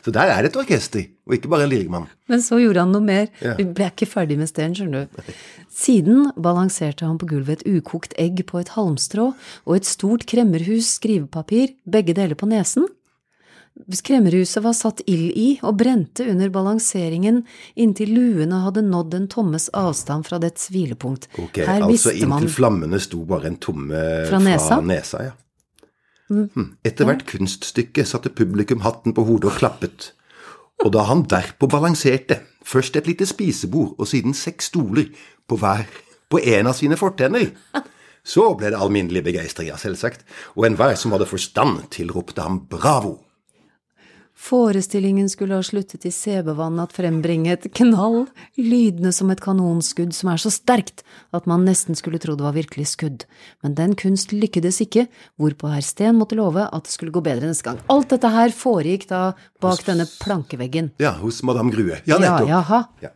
Så 0.04 0.12
der 0.12 0.28
er 0.28 0.44
det 0.44 0.50
et 0.52 0.58
orkester, 0.60 1.06
og 1.24 1.34
ikke 1.36 1.48
bare 1.48 1.64
en 1.64 1.70
lirikmann. 1.72 2.08
Men 2.28 2.42
så 2.44 2.58
gjorde 2.60 2.82
han 2.82 2.92
noe 2.92 3.04
mer. 3.04 3.30
Ja. 3.40 3.54
Vi 3.56 3.64
ble 3.64 3.88
ikke 3.88 4.08
ferdig 4.08 4.36
med 4.36 4.50
Sten, 4.50 4.74
skjønner 4.76 5.06
du. 5.08 5.30
Siden 5.72 6.28
balanserte 6.36 7.08
han 7.08 7.16
på 7.20 7.28
gulvet 7.30 7.62
et 7.62 7.78
ukokt 7.78 8.12
egg 8.20 8.42
på 8.48 8.60
et 8.60 8.74
halmstrå 8.76 9.30
og 9.32 9.72
et 9.76 9.88
stort 9.88 10.26
kremmerhus 10.28 10.92
skrivepapir, 10.98 11.72
begge 11.88 12.16
deler 12.16 12.36
på 12.36 12.50
nesen. 12.50 12.86
Skremmeruset 13.74 14.62
var 14.62 14.74
satt 14.78 15.00
ild 15.10 15.32
i 15.34 15.46
og 15.66 15.80
brente 15.80 16.22
under 16.30 16.50
balanseringen 16.54 17.40
inntil 17.74 18.12
luene 18.14 18.60
hadde 18.62 18.84
nådd 18.86 19.16
en 19.18 19.26
tommes 19.32 19.66
avstand 19.74 20.28
fra 20.28 20.38
dets 20.42 20.68
hvilepunkt. 20.70 21.26
Ok, 21.42 21.58
Her 21.66 21.82
altså 21.82 22.14
inntil 22.14 22.52
flammene 22.54 23.00
sto 23.02 23.24
bare 23.26 23.50
en 23.50 23.58
tomme 23.58 24.04
Fra 24.30 24.38
nesa? 24.38 24.78
nesa 24.78 25.24
ja. 25.26 25.32
Hm. 26.30 26.70
Etter 26.86 27.04
hvert 27.04 27.26
kunststykke 27.28 28.06
satte 28.08 28.30
publikum 28.32 28.80
hatten 28.86 29.12
på 29.12 29.26
hodet 29.26 29.50
og 29.50 29.58
klappet. 29.58 30.12
Og 30.84 30.94
da 30.94 31.04
han 31.10 31.26
derpå 31.28 31.68
balanserte, 31.70 32.40
først 32.64 32.96
et 32.96 33.10
lite 33.10 33.26
spisebord 33.26 33.98
og 33.98 34.08
siden 34.08 34.34
seks 34.34 34.70
stoler 34.72 35.10
på 35.50 35.58
hver 35.60 35.84
på 36.30 36.40
en 36.40 36.70
av 36.70 36.78
sine 36.78 36.96
fortenner, 36.96 37.50
så 38.24 38.48
ble 38.56 38.70
det 38.72 38.80
alminnelig 38.80 39.20
begeistring, 39.26 39.68
ja, 39.68 39.76
selvsagt, 39.76 40.24
og 40.56 40.70
enhver 40.70 40.96
som 40.96 41.12
hadde 41.12 41.28
forstand, 41.28 41.84
tilropte 41.92 42.42
ham 42.42 42.62
bravo. 42.70 43.18
Forestillingen 44.34 45.28
skulle 45.30 45.54
ha 45.54 45.62
sluttet 45.62 46.04
i 46.06 46.10
sebevann 46.12 46.80
at 46.82 46.92
frembringe 46.92 47.52
et 47.54 47.68
knall, 47.78 48.24
lydende 48.58 49.12
som 49.14 49.30
et 49.30 49.40
kanonskudd 49.40 50.10
som 50.16 50.32
er 50.32 50.40
så 50.42 50.50
sterkt 50.52 51.04
at 51.34 51.46
man 51.50 51.62
nesten 51.64 51.94
skulle 51.94 52.18
tro 52.22 52.34
det 52.34 52.42
var 52.44 52.56
virkelig 52.56 52.88
skudd, 52.90 53.24
men 53.62 53.76
den 53.78 53.94
kunst 53.98 54.34
lykkedes 54.34 54.80
ikke, 54.82 55.06
hvorpå 55.38 55.70
herr 55.70 55.86
Steen 55.86 56.18
måtte 56.18 56.38
love 56.38 56.66
at 56.66 56.88
det 56.88 56.96
skulle 56.96 57.14
gå 57.14 57.22
bedre 57.24 57.52
neste 57.52 57.68
gang. 57.68 57.78
Alt 57.94 58.10
dette 58.10 58.32
her 58.34 58.50
foregikk 58.54 59.06
da 59.12 59.22
bak 59.62 59.86
denne 59.86 60.08
plankeveggen. 60.18 60.90
Ja, 61.02 61.14
hos 61.22 61.42
madame 61.46 61.70
Grue. 61.72 62.00
Ja, 62.02 62.18
nettopp. 62.18 62.50
Ja, 62.50 62.58
jaha. 62.58 62.82
Ja. 63.06 63.14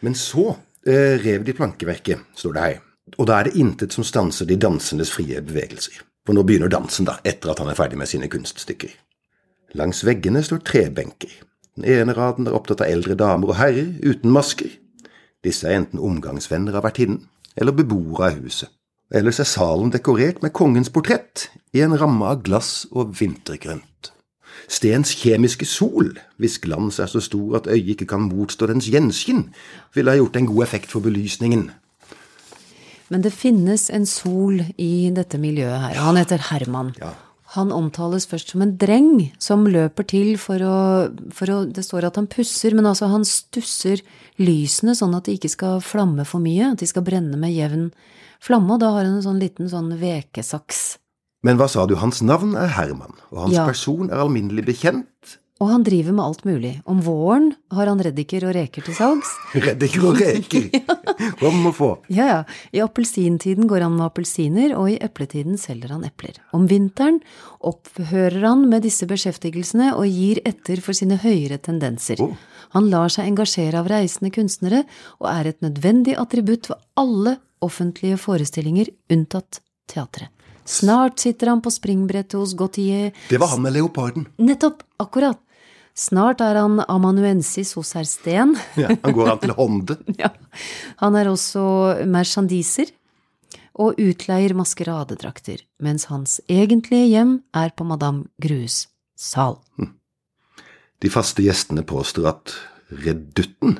Men 0.00 0.16
så 0.18 0.48
eh, 0.86 1.20
rev 1.22 1.44
de 1.44 1.54
plankeverket, 1.54 2.24
står 2.40 2.56
det 2.56 2.66
her. 2.66 2.82
Og 3.18 3.28
da 3.28 3.38
er 3.38 3.50
det 3.50 3.60
intet 3.60 3.92
som 3.92 4.06
stanser 4.06 4.48
de 4.48 4.56
dansendes 4.56 5.12
frie 5.12 5.44
bevegelser. 5.44 6.00
For 6.26 6.34
nå 6.34 6.44
begynner 6.46 6.70
dansen, 6.72 7.06
da, 7.06 7.18
etter 7.26 7.52
at 7.52 7.60
han 7.60 7.70
er 7.70 7.78
ferdig 7.78 7.98
med 8.00 8.08
sine 8.10 8.30
kunststykker. 8.32 8.94
Langs 9.78 10.02
veggene 10.04 10.42
står 10.44 10.62
trebenker. 10.68 11.32
Den 11.76 11.88
ene 11.88 12.12
raden 12.16 12.48
er 12.48 12.56
opptatt 12.56 12.82
av 12.84 12.90
eldre 12.92 13.16
damer 13.16 13.54
og 13.54 13.58
herrer 13.60 13.94
uten 14.04 14.32
masker. 14.32 14.68
Disse 15.44 15.68
er 15.68 15.80
enten 15.80 16.02
omgangsvenner 16.02 16.76
av 16.76 16.84
vertinnen 16.86 17.24
eller 17.56 17.74
beboere 17.76 18.28
av 18.28 18.40
huset. 18.42 18.68
Ellers 19.12 19.40
er 19.42 19.48
salen 19.48 19.92
dekorert 19.92 20.40
med 20.44 20.54
kongens 20.56 20.88
portrett 20.92 21.50
i 21.76 21.82
en 21.84 21.96
ramme 22.00 22.28
av 22.28 22.44
glass 22.44 22.86
og 22.92 23.12
vintergrønt. 23.18 24.12
Stens 24.72 25.12
kjemiske 25.18 25.66
sol, 25.68 26.14
hvis 26.40 26.58
glans 26.62 27.00
er 27.02 27.10
så 27.10 27.20
stor 27.20 27.58
at 27.60 27.68
øyet 27.68 27.96
ikke 27.96 28.08
kan 28.14 28.28
motstå 28.28 28.68
dens 28.70 28.88
gjenskinn, 28.88 29.50
ville 29.94 30.12
ha 30.12 30.20
gjort 30.20 30.38
en 30.38 30.48
god 30.48 30.62
effekt 30.64 30.92
for 30.92 31.04
belysningen. 31.04 31.70
Men 33.12 33.24
det 33.24 33.34
finnes 33.36 33.90
en 33.92 34.06
sol 34.08 34.62
i 34.80 35.10
dette 35.12 35.40
miljøet 35.40 35.80
her. 35.82 36.00
Han 36.00 36.16
heter 36.16 36.40
Herman. 36.48 36.94
Ja. 37.00 37.12
Han 37.52 37.72
omtales 37.74 38.24
først 38.28 38.54
som 38.54 38.62
en 38.64 38.76
dreng 38.80 39.32
som 39.42 39.66
løper 39.68 40.06
til 40.08 40.30
for 40.40 40.62
å, 40.64 40.76
for 41.36 41.52
å 41.52 41.58
Det 41.68 41.84
står 41.84 42.06
at 42.08 42.16
han 42.16 42.28
pusser, 42.32 42.72
men 42.72 42.88
altså 42.88 43.10
han 43.12 43.26
stusser 43.28 44.00
lysene 44.40 44.94
sånn 44.96 45.14
at 45.18 45.28
de 45.28 45.36
ikke 45.36 45.50
skal 45.52 45.82
flamme 45.84 46.24
for 46.28 46.40
mye, 46.40 46.72
at 46.72 46.80
de 46.80 46.88
skal 46.88 47.04
brenne 47.04 47.36
med 47.36 47.52
jevn 47.52 47.90
flamme, 48.42 48.72
og 48.74 48.80
da 48.80 48.90
har 48.96 49.04
han 49.04 49.18
en 49.18 49.26
sånn 49.26 49.42
liten 49.42 49.68
sånn 49.70 49.92
vekesaks. 50.00 50.96
Men 51.44 51.58
hva 51.58 51.68
sa 51.68 51.84
du, 51.90 51.96
hans 51.98 52.22
navn 52.24 52.54
er 52.56 52.72
Herman, 52.72 53.14
og 53.30 53.38
hans 53.46 53.54
Ja. 53.58 53.66
person 53.66 54.10
er 54.10 54.22
alminnelig 54.22 54.64
bekjent? 54.64 55.36
Og 55.62 55.68
han 55.70 55.84
driver 55.86 56.14
med 56.16 56.24
alt 56.24 56.40
mulig. 56.42 56.72
Om 56.90 57.02
våren 57.06 57.52
har 57.70 57.86
han 57.86 58.00
reddiker 58.02 58.48
og 58.48 58.54
reker 58.56 58.82
til 58.82 58.96
salgs. 58.98 59.28
Reddiker 59.66 60.06
og 60.08 60.18
reker. 60.18 60.64
Kom 61.40 61.68
og 61.70 61.76
få. 61.76 61.90
Ja, 62.10 62.26
ja. 62.26 62.40
I 62.74 62.82
appelsintiden 62.82 63.68
går 63.70 63.84
han 63.86 63.94
med 63.94 64.08
appelsiner, 64.08 64.74
og 64.74 64.90
i 64.90 64.98
epletiden 64.98 65.60
selger 65.60 65.94
han 65.94 66.02
epler. 66.08 66.40
Om 66.56 66.66
vinteren 66.70 67.20
opphører 67.62 68.42
han 68.42 68.66
med 68.72 68.82
disse 68.88 69.06
beskjeftigelsene 69.06 69.92
og 69.94 70.10
gir 70.10 70.42
etter 70.48 70.82
for 70.82 70.98
sine 70.98 71.20
høyere 71.22 71.60
tendenser. 71.62 72.18
Oh. 72.24 72.34
Han 72.74 72.90
lar 72.90 73.12
seg 73.12 73.30
engasjere 73.30 73.78
av 73.78 73.90
reisende 73.92 74.32
kunstnere, 74.34 74.82
og 75.22 75.30
er 75.30 75.52
et 75.52 75.62
nødvendig 75.62 76.18
attributt 76.18 76.72
ved 76.72 76.82
alle 76.98 77.36
offentlige 77.62 78.18
forestillinger, 78.18 78.90
unntatt 79.14 79.62
teatret. 79.86 80.32
Snart 80.64 81.18
sitter 81.22 81.50
han 81.50 81.62
på 81.62 81.70
springbrettet 81.74 82.38
hos 82.38 82.54
Gautier. 82.58 83.10
Det 83.28 83.38
var 83.42 83.54
han 83.54 83.62
med 83.64 83.74
leoparden. 83.76 84.28
Nettopp, 84.42 84.82
akkurat. 85.02 85.40
Snart 85.98 86.40
er 86.40 86.56
han 86.56 86.80
amanuensis 86.88 87.74
hos 87.76 87.92
herr 87.96 88.08
Steen. 88.08 88.56
Ja, 88.80 88.88
han 88.92 89.16
går 89.16 89.34
an 89.34 89.42
til 89.42 89.54
Honde. 89.58 89.98
Ja. 90.22 90.32
Han 91.02 91.16
er 91.18 91.30
også 91.32 91.62
merchandiser 92.08 92.92
og 93.72 94.00
utleier 94.00 94.52
maskeradedrakter, 94.56 95.62
mens 95.80 96.08
hans 96.12 96.40
egentlige 96.52 97.08
hjem 97.08 97.38
er 97.56 97.72
på 97.76 97.86
Madame 97.88 98.28
Grues 98.40 98.86
sal. 99.16 99.58
De 101.02 101.10
faste 101.10 101.44
gjestene 101.44 101.84
påstår 101.88 102.28
at 102.34 102.56
redutten, 103.04 103.78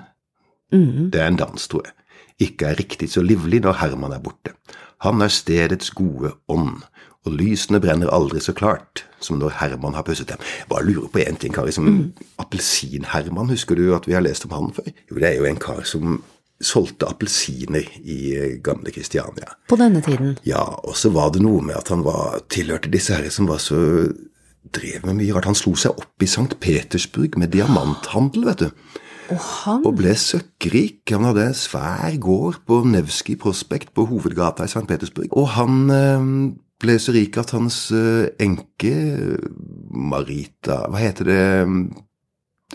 mm. 0.73 1.11
det 1.13 1.21
er 1.21 1.29
en 1.29 1.41
dans, 1.41 1.69
tror 1.69 1.85
jeg, 1.87 1.95
ikke 2.49 2.71
er 2.71 2.81
riktig 2.81 3.11
så 3.13 3.23
livlig 3.25 3.61
når 3.63 3.79
Herman 3.83 4.17
er 4.17 4.25
borte. 4.25 4.57
Han 5.05 5.23
er 5.23 5.33
stedets 5.33 5.93
gode 5.95 6.33
ånd, 6.51 6.81
og 7.27 7.37
lysene 7.39 7.79
brenner 7.83 8.11
aldri 8.11 8.41
så 8.43 8.55
klart 8.57 9.05
som 9.23 9.39
når 9.39 9.55
Herman 9.61 9.95
har 9.95 10.03
pusset 10.07 10.29
dem. 10.33 10.41
Bare 10.71 10.87
lurer 10.89 11.09
på 11.13 11.23
én 11.23 11.39
ting, 11.39 11.55
Kari. 11.55 11.71
Som 11.73 12.13
Appelsin-Herman, 12.43 13.53
husker 13.55 13.79
du 13.79 13.93
at 13.95 14.09
vi 14.09 14.17
har 14.17 14.25
lest 14.25 14.49
om 14.49 14.57
han 14.57 14.73
før? 14.75 14.89
Jo, 15.11 15.19
det 15.21 15.29
er 15.29 15.39
jo 15.39 15.47
en 15.47 15.61
kar 15.63 15.85
som 15.87 16.19
solgte 16.63 17.09
appelsiner 17.11 17.87
i 18.03 18.19
eh, 18.35 18.59
gamle 18.63 18.93
Kristiania. 18.95 19.55
På 19.69 19.79
denne 19.79 20.03
tiden. 20.03 20.37
Ja, 20.47 20.63
og 20.63 20.97
så 20.99 21.11
var 21.15 21.33
det 21.35 21.43
noe 21.43 21.63
med 21.63 21.79
at 21.79 21.91
han 21.91 22.05
var, 22.07 22.41
tilhørte 22.51 22.91
disse 22.93 23.17
herre 23.17 23.33
som 23.35 23.49
var 23.51 23.63
så 23.63 23.79
drev 24.73 25.07
med 25.07 25.19
mye 25.19 25.35
rart. 25.35 25.49
Han 25.51 25.59
slo 25.59 25.75
seg 25.79 25.99
opp 25.99 26.23
i 26.23 26.31
St. 26.31 26.59
Petersburg 26.63 27.39
med 27.41 27.55
diamanthandel, 27.55 28.47
vet 28.51 28.67
du. 28.67 29.01
Og 29.33 29.39
han 29.39 29.87
Og 29.87 29.97
ble 29.99 30.13
søkkrik. 30.19 31.03
Han 31.11 31.27
hadde 31.31 31.49
en 31.51 31.57
svær 31.57 32.15
gård 32.23 32.61
på 32.69 32.83
Nevskij 32.87 33.39
prospekt 33.41 33.95
på 33.95 34.07
hovedgata 34.11 34.67
i 34.67 34.71
St. 34.71 34.87
Petersburg. 34.91 35.31
Og 35.35 35.49
han 35.57 35.91
eh, 35.91 36.29
ble 36.83 36.97
så 37.01 37.15
rik 37.15 37.37
at 37.41 37.53
hans 37.55 37.77
eh, 37.95 38.29
enke, 38.43 38.93
Marita 39.93 40.83
Hva 40.91 41.01
heter 41.03 41.29
det? 41.29 41.43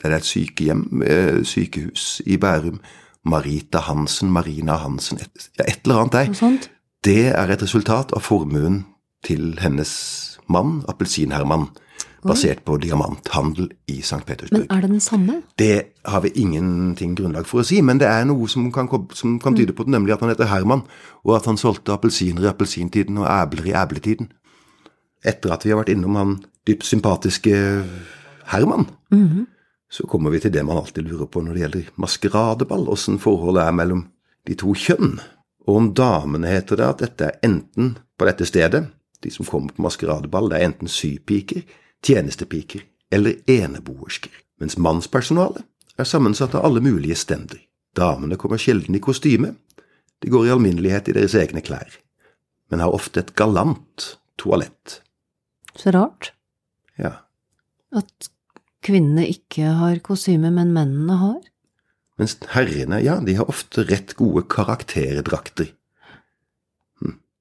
Er 0.04 0.14
det 0.14 0.20
et 0.22 0.30
sykehjem? 0.30 0.86
eh, 1.04 1.42
Sykehus 1.48 2.22
i 2.26 2.38
Bærum? 2.38 2.80
Marita 3.28 3.82
Hansen, 3.84 4.30
Marina 4.32 4.78
Hansen 4.80 5.20
et, 5.20 5.50
ja, 5.60 5.66
et 5.68 5.82
eller 5.84 6.06
annet 6.06 6.14
der. 6.14 6.68
Det 7.04 7.26
er 7.28 7.52
et 7.52 7.64
resultat 7.64 8.14
av 8.16 8.24
formuen 8.24 8.86
til 9.28 9.58
hennes 9.60 9.92
mann, 10.48 10.84
Appelsin-Herman, 10.88 11.68
basert 12.28 12.64
på 12.68 12.78
diamanthandel 12.82 13.70
i 13.92 14.00
St. 14.00 14.22
Petersburg. 14.28 14.66
Men 14.66 14.78
er 14.78 14.84
det 14.84 14.90
den 14.92 15.04
samme? 15.04 15.38
Det 15.60 15.76
har 16.06 16.22
vi 16.26 16.32
ingenting 16.36 17.16
grunnlag 17.18 17.48
for 17.50 17.64
å 17.64 17.68
si, 17.68 17.80
men 17.86 18.02
det 18.02 18.10
er 18.10 18.28
noe 18.30 18.50
som 18.52 18.68
kan, 18.76 18.90
som 19.18 19.38
kan 19.44 19.58
tyde 19.58 19.76
på 19.76 19.88
det, 19.88 19.94
nemlig 19.96 20.16
at 20.16 20.24
han 20.26 20.34
heter 20.34 20.52
Herman, 20.52 20.84
og 21.24 21.36
at 21.38 21.48
han 21.50 21.60
solgte 21.60 21.96
appelsiner 21.96 22.46
i 22.46 22.52
appelsintiden 22.52 23.20
og 23.22 23.30
æbler 23.30 23.72
i 23.72 23.76
æbletiden. 23.78 24.32
Etter 25.28 25.56
at 25.56 25.66
vi 25.66 25.74
har 25.74 25.82
vært 25.82 25.94
innom 25.96 26.20
han 26.20 26.36
dypt 26.68 26.86
sympatiske 26.88 27.56
Herman, 28.52 28.88
så 29.90 30.04
kommer 30.08 30.34
vi 30.34 30.42
til 30.44 30.52
det 30.54 30.66
man 30.68 30.78
alltid 30.82 31.08
lurer 31.08 31.30
på 31.32 31.42
når 31.42 31.56
det 31.56 31.64
gjelder 31.64 31.90
maskeradeball, 31.96 32.88
åssen 32.92 33.20
forholdet 33.24 33.64
er 33.64 33.76
mellom 33.76 34.06
de 34.48 34.56
to 34.60 34.76
kjønn. 34.76 35.18
Og 35.68 35.82
om 35.82 35.90
damene 35.96 36.52
heter 36.52 36.80
det 36.80 36.88
at 36.88 37.04
dette 37.04 37.28
er 37.28 37.40
enten 37.44 37.96
på 38.18 38.28
dette 38.28 38.48
stedet, 38.48 38.86
de 39.24 39.32
som 39.34 39.48
kommer 39.48 39.74
på 39.74 39.84
maskeradeball, 39.84 40.50
det 40.52 40.60
er 40.60 40.70
enten 40.70 40.92
sypiker, 40.92 41.64
tjenestepiker 42.06 42.84
eller 43.12 43.40
eneboersker, 43.50 44.32
mens 44.60 44.78
mannspersonalet 44.78 45.64
er 45.98 46.08
sammensatt 46.08 46.56
av 46.58 46.66
alle 46.68 46.82
mulige 46.84 47.16
stender. 47.18 47.60
Damene 47.98 48.38
kommer 48.38 48.62
sjelden 48.62 48.96
i 48.96 49.02
kostyme, 49.02 49.56
de 50.22 50.30
går 50.34 50.48
i 50.48 50.54
alminnelighet 50.54 51.10
i 51.10 51.16
deres 51.18 51.36
egne 51.38 51.62
klær, 51.66 51.90
men 52.70 52.82
har 52.84 52.94
ofte 52.94 53.22
et 53.22 53.36
galant 53.38 54.08
toalett. 54.38 55.02
Så 55.78 55.94
rart 55.94 56.34
Ja, 56.98 57.14
at 57.94 58.30
kvinnene 58.86 59.28
ikke 59.30 59.70
har 59.78 60.00
kostyme, 60.06 60.50
men 60.54 60.74
mennene 60.74 61.18
har. 61.22 61.42
mens 62.18 62.38
herrene, 62.50 62.98
ja, 63.06 63.20
de 63.22 63.36
har 63.38 63.50
ofte 63.50 63.84
rett 63.86 64.16
gode 64.18 64.48
karakterdrakter. 64.50 65.70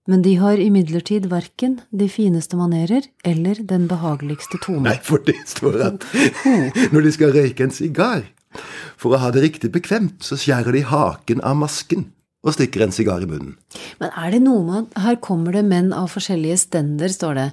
Men 0.06 0.22
de 0.22 0.36
har 0.38 0.60
imidlertid 0.62 1.26
verken 1.30 1.80
de 1.90 2.06
fineste 2.10 2.58
manerer 2.58 3.08
eller 3.26 3.58
den 3.66 3.88
behageligste 3.90 4.60
tone. 4.62 4.84
Nei, 4.86 4.98
for 5.02 5.22
det 5.26 5.38
står 5.50 5.80
at 5.88 6.06
når 6.94 7.08
de 7.08 7.14
skal 7.14 7.34
røyke 7.34 7.66
en 7.66 7.74
sigar, 7.74 8.26
for 8.96 9.12
å 9.12 9.20
ha 9.20 9.32
det 9.34 9.42
riktig 9.44 9.72
bekvemt, 9.74 10.22
så 10.24 10.38
skjærer 10.38 10.76
de 10.76 10.84
haken 10.86 11.42
av 11.44 11.58
masken 11.58 12.06
og 12.46 12.54
stikker 12.54 12.84
en 12.84 12.94
sigar 12.94 13.24
i 13.24 13.28
munnen. 13.28 13.56
Men 13.98 14.12
er 14.14 14.30
det 14.36 14.42
noe 14.44 14.62
med 14.62 14.84
at 14.84 15.00
her 15.02 15.18
kommer 15.24 15.56
det 15.56 15.64
menn 15.66 15.90
av 15.96 16.12
forskjellige 16.12 16.60
stender, 16.62 17.10
står 17.10 17.38
det. 17.40 17.46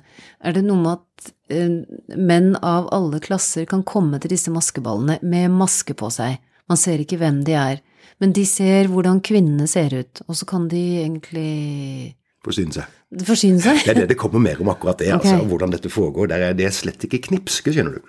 Er 0.46 0.54
det 0.54 0.64
noe 0.68 0.82
med 0.84 1.00
at 1.00 1.32
uh, 1.56 1.78
menn 2.14 2.52
av 2.62 2.92
alle 2.94 3.22
klasser 3.24 3.66
kan 3.70 3.82
komme 3.88 4.22
til 4.22 4.36
disse 4.36 4.54
maskeballene 4.54 5.18
med 5.26 5.56
maske 5.58 5.98
på 5.98 6.12
seg? 6.14 6.38
Man 6.70 6.80
ser 6.80 7.02
ikke 7.02 7.18
hvem 7.22 7.42
de 7.48 7.58
er, 7.58 7.82
men 8.22 8.36
de 8.38 8.46
ser 8.48 8.92
hvordan 8.92 9.24
kvinnene 9.26 9.66
ser 9.68 9.96
ut, 9.98 10.22
og 10.28 10.38
så 10.38 10.48
kan 10.48 10.70
de 10.72 10.84
egentlig 11.02 12.14
forsyne 12.44 12.76
seg. 12.76 12.96
Forsyne 13.26 13.62
seg? 13.64 13.84
Det 13.86 13.94
er 13.94 14.00
det 14.02 14.10
det 14.14 14.18
kommer 14.20 14.40
mer 14.44 14.62
om 14.62 14.70
akkurat 14.74 15.00
det, 15.00 15.14
Okay. 15.14 15.32
altså, 15.32 15.46
hvordan 15.48 15.72
dette 15.72 15.90
foregår. 15.90 16.28
Der 16.28 16.50
er 16.50 16.54
det 16.54 16.74
slett 16.74 17.04
ikke 17.08 17.22
knipske, 17.30 17.74
skjønner 17.74 18.00
du. 18.00 18.02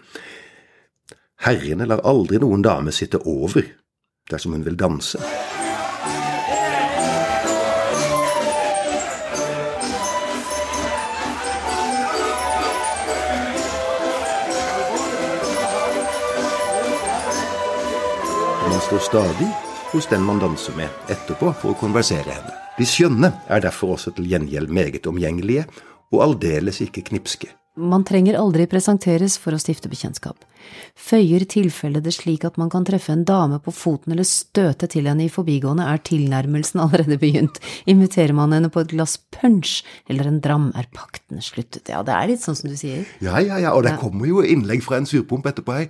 Herrene 1.45 1.87
lar 1.87 2.01
aldri 2.09 2.39
noen 2.41 2.63
dame 2.65 2.93
sitte 2.95 3.19
over 3.27 3.63
dersom 4.31 4.53
hun 4.57 4.65
vil 4.65 4.77
danse. 4.81 5.19
Man 18.71 18.81
står 18.81 18.99
stadig 18.99 19.49
hos 19.95 20.09
den 20.11 20.25
man 20.27 20.41
danser 20.43 20.75
med 20.77 21.11
etterpå 21.13 21.53
for 21.55 21.73
å 21.73 21.79
konversere 21.79 22.27
henne. 22.27 22.55
De 22.75 22.87
skjønne 22.89 23.31
er 23.47 23.63
derfor 23.63 23.95
også 23.95 24.11
til 24.17 24.27
gjengjeld 24.27 24.73
meget 24.75 25.07
omgjengelige 25.07 25.69
og 26.11 26.25
aldeles 26.25 26.81
ikke 26.83 27.05
knipske. 27.13 27.53
Man 27.75 28.05
trenger 28.07 28.37
aldri 28.39 28.69
presenteres 28.71 29.35
for 29.43 29.55
å 29.55 29.59
stifte 29.59 29.89
bekjentskap. 29.91 30.45
Føyer 30.95 31.43
tilfellet 31.51 32.05
det 32.07 32.13
slik 32.15 32.45
at 32.47 32.55
man 32.61 32.71
kan 32.71 32.87
treffe 32.87 33.11
en 33.11 33.25
dame 33.27 33.59
på 33.63 33.75
foten 33.75 34.15
eller 34.15 34.27
støte 34.29 34.87
til 34.91 35.09
henne 35.11 35.27
i 35.27 35.33
forbigående, 35.33 35.83
er 35.83 36.03
tilnærmelsen 36.07 36.83
allerede 36.85 37.19
begynt. 37.19 37.59
Inviterer 37.91 38.35
man 38.39 38.55
henne 38.55 38.71
på 38.71 38.85
et 38.85 38.95
glass 38.95 39.17
punch 39.35 39.81
eller 40.07 40.31
en 40.31 40.39
dram, 40.45 40.71
er 40.79 40.87
pakten 40.95 41.43
sluttet. 41.43 41.91
Ja, 41.91 42.05
det 42.07 42.15
er 42.15 42.31
litt 42.31 42.47
sånn 42.47 42.59
som 42.59 42.71
du 42.71 42.79
sier. 42.79 43.03
Ja, 43.19 43.43
ja, 43.43 43.59
ja, 43.59 43.75
og 43.75 43.83
det 43.87 43.97
kommer 43.99 44.31
jo 44.31 44.47
innlegg 44.47 44.87
fra 44.87 45.03
en 45.03 45.11
surpomp 45.11 45.51
etterpå 45.51 45.75
ei, 45.75 45.89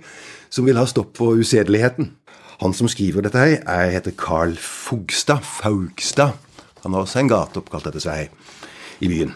som 0.49 0.65
vil 0.65 0.81
ha 0.81 0.87
stopp 0.89 1.13
på 1.21 1.35
usedeligheten. 1.37 2.15
Han 2.61 2.73
som 2.73 2.89
skriver 2.91 3.25
dette 3.25 3.41
her, 3.41 3.57
er, 3.67 3.93
heter 3.97 4.15
Carl 4.17 4.55
Fogstad, 4.59 5.43
Faugstad. 5.43 6.37
Han 6.83 6.93
har 6.93 7.05
også 7.05 7.23
en 7.23 7.31
gate 7.31 7.59
oppkalt 7.59 7.89
etter 7.89 8.03
seg 8.03 9.03
i 9.03 9.09
byen. 9.11 9.33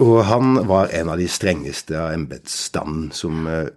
Og 0.00 0.22
han 0.28 0.56
var 0.68 0.92
en 0.94 1.10
av 1.12 1.20
de 1.20 1.28
strengeste 1.28 1.96
av 1.98 2.14
embetsstanden 2.14 3.10
som 3.16 3.46
eh, 3.50 3.70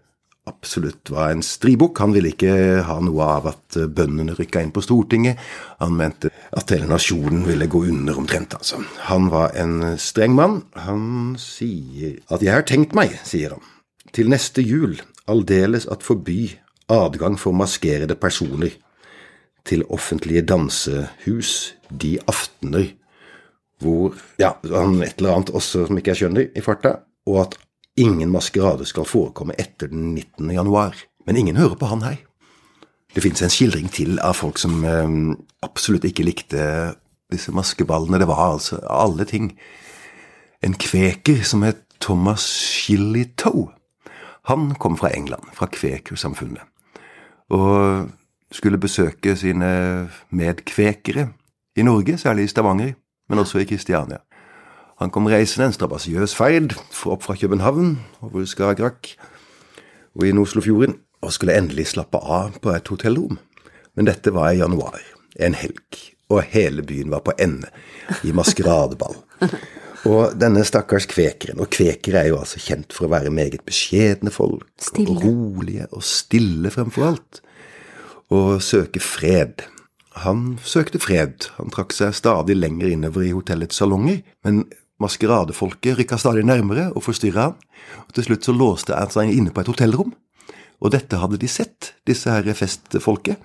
absolutt 0.48 1.10
var 1.12 1.34
en 1.34 1.44
stribukk. 1.44 2.00
Han 2.04 2.14
ville 2.16 2.32
ikke 2.34 2.84
ha 2.88 2.98
noe 3.04 3.30
av 3.38 3.50
at 3.52 3.80
eh, 3.80 3.90
bøndene 3.90 4.36
rykka 4.38 4.64
inn 4.64 4.74
på 4.76 4.84
Stortinget. 4.86 5.42
Han 5.82 5.98
mente 6.00 6.32
at 6.56 6.72
hele 6.76 6.90
nasjonen 6.92 7.46
ville 7.50 7.70
gå 7.72 7.86
under 7.90 8.20
omtrent, 8.22 8.56
altså. 8.58 8.84
Han 9.10 9.32
var 9.34 9.56
en 9.60 9.98
streng 10.02 10.38
mann. 10.38 10.62
Han 10.86 11.36
sier 11.42 12.20
at 12.30 12.44
'jeg 12.44 12.54
har 12.54 12.68
tenkt 12.68 12.96
meg', 12.96 13.20
sier 13.24 13.58
han, 13.58 13.64
'til 14.14 14.30
neste 14.30 14.62
jul 14.62 15.02
aldeles 15.28 15.88
at 15.92 16.04
forby 16.04 16.56
adgang 16.92 17.38
for 17.40 17.56
maskerede 17.56 18.16
personer 18.16 18.76
til 19.66 19.86
offentlige 19.90 20.46
dansehus 20.46 21.76
de 21.90 22.18
aftener 22.28 22.92
hvor 23.82 24.14
ja, 24.40 24.54
et 24.64 25.18
eller 25.18 25.34
annet 25.34 25.50
også 25.50 25.86
som 25.88 25.98
ikke 25.98 26.14
jeg 26.14 26.22
skjønner 26.22 26.48
i 26.56 26.64
farta, 26.64 26.94
og 27.28 27.42
at 27.42 27.58
ingen 28.00 28.32
maskerade 28.32 28.86
skal 28.88 29.08
forekomme 29.08 29.56
etter 29.60 29.90
den 29.92 30.14
19. 30.16 30.52
januar. 30.52 30.96
Men 31.28 31.38
ingen 31.38 31.58
hører 31.58 31.76
på 31.76 31.90
han 31.90 32.06
her. 32.06 32.22
Det 33.16 33.24
fins 33.24 33.42
en 33.42 33.52
skildring 33.52 33.90
til 33.92 34.20
av 34.20 34.36
folk 34.36 34.60
som 34.60 34.84
eh, 34.86 35.36
absolutt 35.64 36.08
ikke 36.08 36.26
likte 36.28 36.62
disse 37.32 37.52
maskeballene. 37.56 38.20
Det 38.20 38.28
var 38.30 38.44
altså 38.54 38.80
alle 38.92 39.26
ting 39.28 39.54
en 40.64 40.76
kveker 40.76 41.44
som 41.44 41.64
het 41.66 41.84
Thomas 42.04 42.44
Shillitoe. 42.44 43.72
Han 44.46 44.76
kom 44.78 44.98
fra 44.98 45.10
England, 45.16 45.48
fra 45.58 45.66
kvekersamfunnet, 45.72 46.62
og 47.50 48.10
skulle 48.52 48.80
besøke 48.82 49.36
sine 49.36 50.10
medkvekere 50.30 51.30
i 51.76 51.84
Norge, 51.84 52.18
særlig 52.18 52.44
i 52.44 52.48
Stavanger, 52.48 52.94
men 53.30 53.40
også 53.40 53.60
i 53.60 53.68
Kristiania. 53.70 54.22
Han 55.00 55.12
kom 55.12 55.28
reisende 55.28 55.68
en 55.68 55.76
strabasiøs 55.76 56.36
ferd 56.38 56.78
opp 57.06 57.26
fra 57.26 57.36
København 57.36 57.98
over 58.24 58.46
Skagerrak 58.48 59.10
og 60.16 60.28
inn 60.28 60.40
Oslofjorden, 60.40 61.02
og 61.26 61.34
skulle 61.34 61.56
endelig 61.58 61.90
slappe 61.90 62.20
av 62.22 62.60
på 62.62 62.72
et 62.72 62.88
hotellrom. 62.88 63.40
Men 63.96 64.08
dette 64.08 64.32
var 64.34 64.54
i 64.54 64.60
januar, 64.62 65.02
en 65.40 65.58
helg, 65.58 65.98
og 66.30 66.46
hele 66.54 66.84
byen 66.86 67.12
var 67.12 67.24
på 67.26 67.34
ende 67.42 67.72
i 68.24 68.32
maskeradeball. 68.36 69.18
Og 70.06 70.36
denne 70.38 70.62
stakkars 70.68 71.08
kvekeren, 71.10 71.60
og 71.64 71.72
kvekere 71.74 72.22
er 72.22 72.30
jo 72.30 72.38
altså 72.38 72.60
kjent 72.62 72.94
for 72.94 73.08
å 73.08 73.12
være 73.14 73.34
meget 73.34 73.64
beskjedne 73.66 74.34
folk, 74.34 74.68
Stille. 74.82 75.16
og 75.16 75.24
rolige 75.26 75.88
og 75.90 76.04
stille 76.06 76.70
fremfor 76.74 77.08
alt, 77.10 77.40
og 78.34 78.62
søke 78.62 79.02
fred. 79.02 79.66
Han 80.22 80.60
søkte 80.64 81.02
fred, 81.02 81.50
han 81.58 81.74
trakk 81.74 81.96
seg 81.96 82.14
stadig 82.16 82.56
lenger 82.58 82.94
innover 82.94 83.26
i 83.26 83.34
hotellets 83.34 83.82
salonger, 83.82 84.22
men 84.46 84.64
maskeradefolket 85.02 85.98
rykka 86.00 86.20
stadig 86.22 86.46
nærmere 86.48 86.92
og 86.94 87.04
forstyrra 87.04 87.50
han, 87.50 87.58
og 88.06 88.14
til 88.16 88.30
slutt 88.30 88.48
så 88.48 88.56
låste 88.56 88.96
han 88.96 89.12
seg 89.12 89.34
inne 89.34 89.52
på 89.52 89.66
et 89.66 89.74
hotellrom. 89.74 90.14
Og 90.84 90.92
dette 90.94 91.18
hadde 91.18 91.40
de 91.42 91.50
sett, 91.50 91.94
disse 92.06 92.30
her 92.30 92.46
festfolket. 92.54 93.42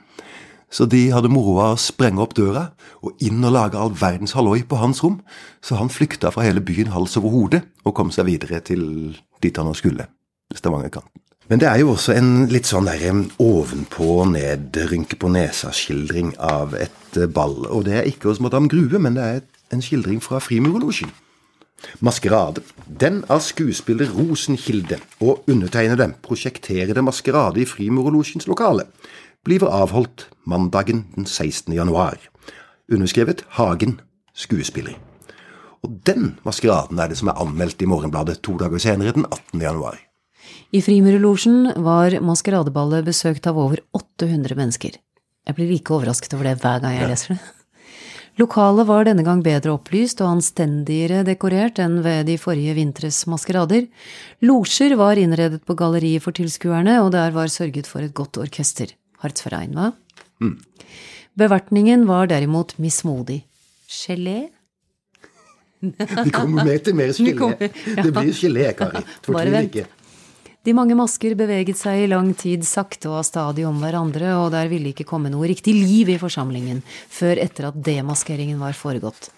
Så 0.70 0.86
de 0.86 1.08
hadde 1.10 1.30
moro 1.32 1.56
av 1.58 1.74
å 1.74 1.80
sprenge 1.82 2.22
opp 2.22 2.36
døra 2.38 2.68
og 3.02 3.18
inn 3.26 3.42
og 3.42 3.54
lage 3.56 3.78
all 3.78 3.90
verdens 3.90 4.36
halloi 4.38 4.62
på 4.62 4.78
hans 4.78 5.02
rom, 5.02 5.18
så 5.60 5.80
han 5.80 5.90
flykta 5.90 6.30
fra 6.30 6.46
hele 6.46 6.62
byen 6.62 6.92
hals 6.94 7.16
over 7.18 7.34
hode 7.34 7.64
og 7.82 7.96
kom 7.98 8.12
seg 8.14 8.28
videre 8.30 8.62
til 8.62 8.84
dit 9.42 9.56
han 9.56 9.66
nå 9.66 9.74
skulle, 9.74 10.06
Stavangerkanten. 10.54 11.20
Men 11.50 11.58
det 11.58 11.66
er 11.66 11.80
jo 11.82 11.96
også 11.96 12.14
en 12.14 12.44
litt 12.46 12.68
sånn 12.70 12.86
der 12.86 13.00
em, 13.08 13.24
ovenpå 13.42 14.06
og 14.20 14.28
ned, 14.36 14.76
rynke 14.86 15.16
på 15.18 15.32
nesa-skildring 15.34 16.36
av 16.38 16.76
et 16.78 17.18
eh, 17.18 17.26
ball. 17.26 17.64
Og 17.66 17.88
det 17.88 17.96
er 17.98 18.06
ikke 18.06 18.28
hos 18.30 18.38
Madame 18.38 18.70
Grue, 18.70 19.00
men 19.02 19.18
det 19.18 19.24
er 19.26 19.74
en 19.74 19.82
skildring 19.82 20.22
fra 20.22 20.38
Frimurerlosjen. 20.38 21.10
Maskerade. 22.06 22.62
Den 22.86 23.24
av 23.32 23.42
skuespiller 23.42 24.12
Rosenkilde 24.14 25.00
og 25.24 25.42
undertegnede 25.50 26.12
prosjekterede 26.22 27.02
maskerade 27.02 27.64
i 27.64 27.66
Frimurerlosjens 27.66 28.46
lokale 28.46 28.86
blir 29.46 29.64
avholdt 29.64 30.28
mandagen 30.44 31.04
den 31.14 31.26
16. 31.26 31.74
januar. 31.74 32.18
Underskrevet 32.92 33.44
Hagen, 33.56 34.00
skuespiller. 34.34 34.96
Og 35.84 36.00
den 36.04 36.34
maskeraden 36.44 36.98
er 37.00 37.08
det 37.08 37.18
som 37.20 37.30
er 37.32 37.40
anmeldt 37.40 37.80
i 37.80 37.88
Morgenbladet 37.88 38.42
to 38.44 38.58
dager 38.60 38.82
senere, 38.82 39.14
den 39.16 39.24
18. 39.24 39.60
januar. 39.60 39.96
I 40.72 40.82
Frimurerlosjen 40.82 41.72
var 41.82 42.18
maskeradeballet 42.24 43.06
besøkt 43.06 43.46
av 43.48 43.58
over 43.58 43.80
800 43.96 44.58
mennesker. 44.58 44.98
Jeg 45.46 45.56
blir 45.56 45.70
like 45.70 45.94
overrasket 45.94 46.36
over 46.36 46.50
det 46.50 46.60
hver 46.60 46.82
gang 46.84 46.98
jeg 46.98 47.08
leser 47.10 47.34
det. 47.34 47.40
Lokalet 48.38 48.86
var 48.88 49.04
denne 49.04 49.24
gang 49.26 49.42
bedre 49.44 49.74
opplyst 49.74 50.20
og 50.22 50.36
anstendigere 50.36 51.24
dekorert 51.26 51.80
enn 51.82 51.98
ved 52.04 52.28
de 52.30 52.38
forrige 52.40 52.76
vintres 52.78 53.18
maskerader. 53.28 53.88
Losjer 54.46 54.94
var 55.00 55.20
innredet 55.20 55.64
på 55.66 55.76
galleriet 55.76 56.24
for 56.24 56.36
tilskuerne, 56.36 57.00
og 57.02 57.10
der 57.16 57.34
var 57.36 57.52
sørget 57.52 57.90
for 57.90 58.04
et 58.06 58.14
godt 58.16 58.38
orkester. 58.40 58.94
Hartzverein, 59.22 59.74
hva? 59.76 59.90
Bevertningen 61.38 62.06
var 62.08 62.26
derimot 62.30 62.76
mismodig. 62.78 63.42
Gelé? 63.90 64.48
Vi 65.80 66.30
kommer 66.34 66.64
mer 66.66 66.78
til 66.84 66.94
mer 66.98 67.12
gelé. 67.16 67.34
kommer- 67.38 67.70
ja. 67.96 68.02
Det 68.04 68.12
blir 68.12 68.34
gelé, 68.36 68.68
Kari. 68.76 69.02
Fortvil 69.24 69.58
ikke. 69.68 69.86
De 70.68 70.74
mange 70.76 70.92
masker 70.92 71.32
beveget 71.40 71.78
seg 71.80 72.02
i 72.02 72.08
lang 72.10 72.34
tid 72.36 72.66
sakte 72.68 73.08
og 73.08 73.22
stadig 73.24 73.64
om 73.64 73.78
hverandre, 73.80 74.34
og 74.42 74.50
der 74.52 74.68
ville 74.68 74.90
ikke 74.92 75.06
komme 75.08 75.30
noe 75.32 75.48
riktig 75.48 75.72
liv 75.72 76.10
i 76.12 76.18
forsamlingen 76.20 76.82
før 77.08 77.40
etter 77.40 77.70
at 77.70 77.78
demaskeringen 77.80 78.60
var 78.60 78.76
foregått. 78.76 79.30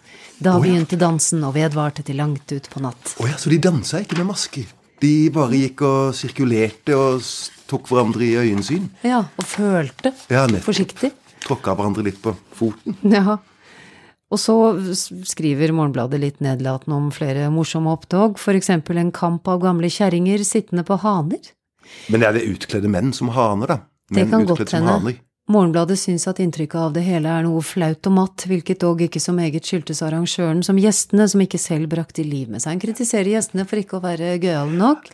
Da 0.42 0.57
begynte 0.59 0.99
dansen 0.99 1.45
og 1.47 1.55
vedvarte 1.55 2.03
til 2.03 2.18
langt 2.18 2.51
ut 2.51 2.66
på 2.73 2.83
natt. 2.83 3.12
Å 3.23 3.29
ja, 3.31 3.37
så 3.38 3.53
de 3.53 3.61
dansa 3.62 4.01
ikke 4.03 4.18
med 4.18 4.33
masker? 4.33 4.66
De 5.03 5.12
bare 5.35 5.61
gikk 5.62 5.85
og 5.87 6.11
sirkulerte 6.18 6.99
og 6.99 7.23
tok 7.72 7.88
hverandre 7.90 8.26
i 8.28 8.35
øyensyn? 8.44 8.90
Ja, 9.06 9.24
og 9.26 9.48
følte 9.48 10.12
Ja, 10.30 10.44
nettopp. 10.46 10.68
forsiktig. 10.68 11.12
Tråkka 11.42 11.74
hverandre 11.78 12.04
litt 12.06 12.20
på 12.22 12.37
foten? 12.54 12.98
Ja. 13.16 13.38
Og 14.32 14.38
så 14.40 14.54
skriver 15.28 15.74
Morgenbladet 15.76 16.16
litt 16.22 16.38
nedlatende 16.40 16.96
om 16.96 17.11
flere 17.12 17.50
morsomme 17.52 17.90
opptog, 17.92 18.38
eksempel 18.56 18.96
en 19.02 19.11
kamp 19.12 19.48
av 19.52 19.58
gamle 19.61 19.90
kjerringer 19.92 20.40
sittende 20.48 20.87
på 20.88 20.96
haner. 21.02 21.50
Men 22.08 22.24
er 22.24 22.38
det 22.38 22.46
utkledde 22.48 22.88
menn 22.88 23.12
som 23.12 23.28
haner, 23.35 23.74
da? 23.74 23.78
Det 24.08 24.24
kan 24.30 24.46
godt 24.48 24.72
hende. 24.72 25.18
Morgenbladet 25.52 25.98
syns 25.98 26.24
at 26.30 26.38
inntrykket 26.40 26.78
av 26.80 26.92
det 26.94 27.02
hele 27.04 27.28
er 27.28 27.44
noe 27.44 27.61
flaut 27.66 28.08
og 28.08 28.14
matt, 28.14 28.44
hvilket 28.48 28.80
dog 28.80 29.02
ikke 29.04 29.20
som 29.20 29.40
eget 29.42 29.66
skyldtes 29.68 30.00
arrangøren 30.06 30.62
som 30.64 30.78
gjestene, 30.80 31.26
som 31.28 31.42
ikke 31.44 31.61
selv 31.61 31.90
brakte 31.92 32.24
liv 32.24 32.48
med 32.48 32.62
seg. 32.62 32.76
Han 32.76 32.82
kritiserer 32.85 33.35
gjestene 33.35 33.66
for 33.68 33.82
ikke 33.82 33.98
å 33.98 34.04
være 34.06 34.37
gøyale 34.38 34.78
nok. 34.78 35.11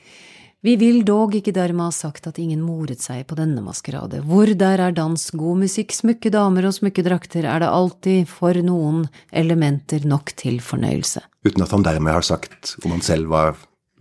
Vi 0.67 0.75
vil 0.75 1.05
dog 1.07 1.37
ikke 1.39 1.53
dermed 1.55 1.87
ha 1.87 1.95
sagt 1.95 2.25
at 2.27 2.39
ingen 2.43 2.65
moret 2.67 2.99
seg 2.99 3.23
på 3.31 3.37
denne 3.39 3.63
maskerade. 3.63 4.25
Hvor 4.27 4.51
der 4.59 4.83
er 4.89 4.95
dans, 4.97 5.29
god 5.39 5.61
musikk, 5.61 5.95
smukke 5.95 6.33
damer 6.35 6.67
og 6.67 6.75
smukke 6.75 7.05
drakter, 7.07 7.47
er 7.47 7.63
det 7.63 7.71
alltid 7.71 8.27
for 8.27 8.59
noen 8.67 9.05
elementer 9.31 10.03
nok 10.03 10.35
til 10.41 10.59
fornøyelse. 10.59 11.23
Uten 11.47 11.63
at 11.63 11.75
han 11.77 11.87
dermed 11.87 12.19
har 12.19 12.27
sagt 12.27 12.75
om 12.83 12.97
han 12.97 13.07
selv 13.07 13.31
var 13.31 13.55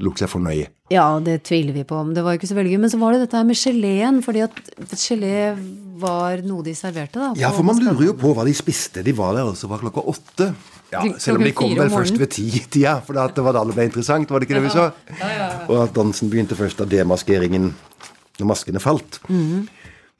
lot 0.03 0.21
seg 0.21 0.29
fornøye. 0.31 0.69
Ja, 0.93 1.05
det 1.23 1.41
tviler 1.47 1.75
vi 1.75 1.83
på. 1.88 1.99
Det 2.15 2.23
var 2.23 2.38
ikke 2.38 2.49
så 2.49 2.55
veldig 2.57 2.75
gøy. 2.75 2.79
Men 2.86 2.93
så 2.93 2.99
var 3.01 3.15
det 3.15 3.25
dette 3.25 3.39
her 3.39 3.47
med 3.47 3.60
geleen, 3.60 4.21
fordi 4.25 4.43
at 4.45 4.60
gelé 4.95 5.36
var 5.97 6.43
noe 6.45 6.63
de 6.65 6.73
serverte, 6.77 7.19
da. 7.19 7.31
Ja, 7.39 7.51
for 7.55 7.65
man 7.67 7.79
lurer 7.81 8.12
jo 8.12 8.15
på 8.17 8.31
hva 8.38 8.45
de 8.47 8.53
spiste. 8.55 9.03
De 9.05 9.15
var 9.17 9.36
der 9.36 9.49
altså 9.49 9.69
fra 9.71 9.81
klokka 9.81 10.05
åtte. 10.13 10.51
Ja, 10.93 11.01
selv 11.19 11.41
om 11.41 11.43
de 11.43 11.51
kom 11.57 11.73
vel 11.75 11.91
først 11.91 12.15
ved 12.15 12.31
ti-tida, 12.31 12.99
for 13.03 13.17
det 13.17 13.43
var 13.43 13.57
da 13.57 13.65
det 13.67 13.75
ble 13.75 13.88
interessant, 13.89 14.29
var 14.31 14.39
det 14.39 14.47
ikke 14.47 14.55
det 14.55 14.67
vi 14.69 14.71
så? 14.71 14.86
Ja, 15.17 15.17
ja, 15.19 15.36
ja. 15.41 15.65
Og 15.65 15.81
at 15.83 15.95
dansen 15.97 16.31
begynte 16.31 16.55
først 16.55 16.79
da 16.79 16.88
demaskeringen, 16.88 17.73
når 18.39 18.47
maskene 18.53 18.79
falt. 18.79 19.19
Mm. 19.27 19.65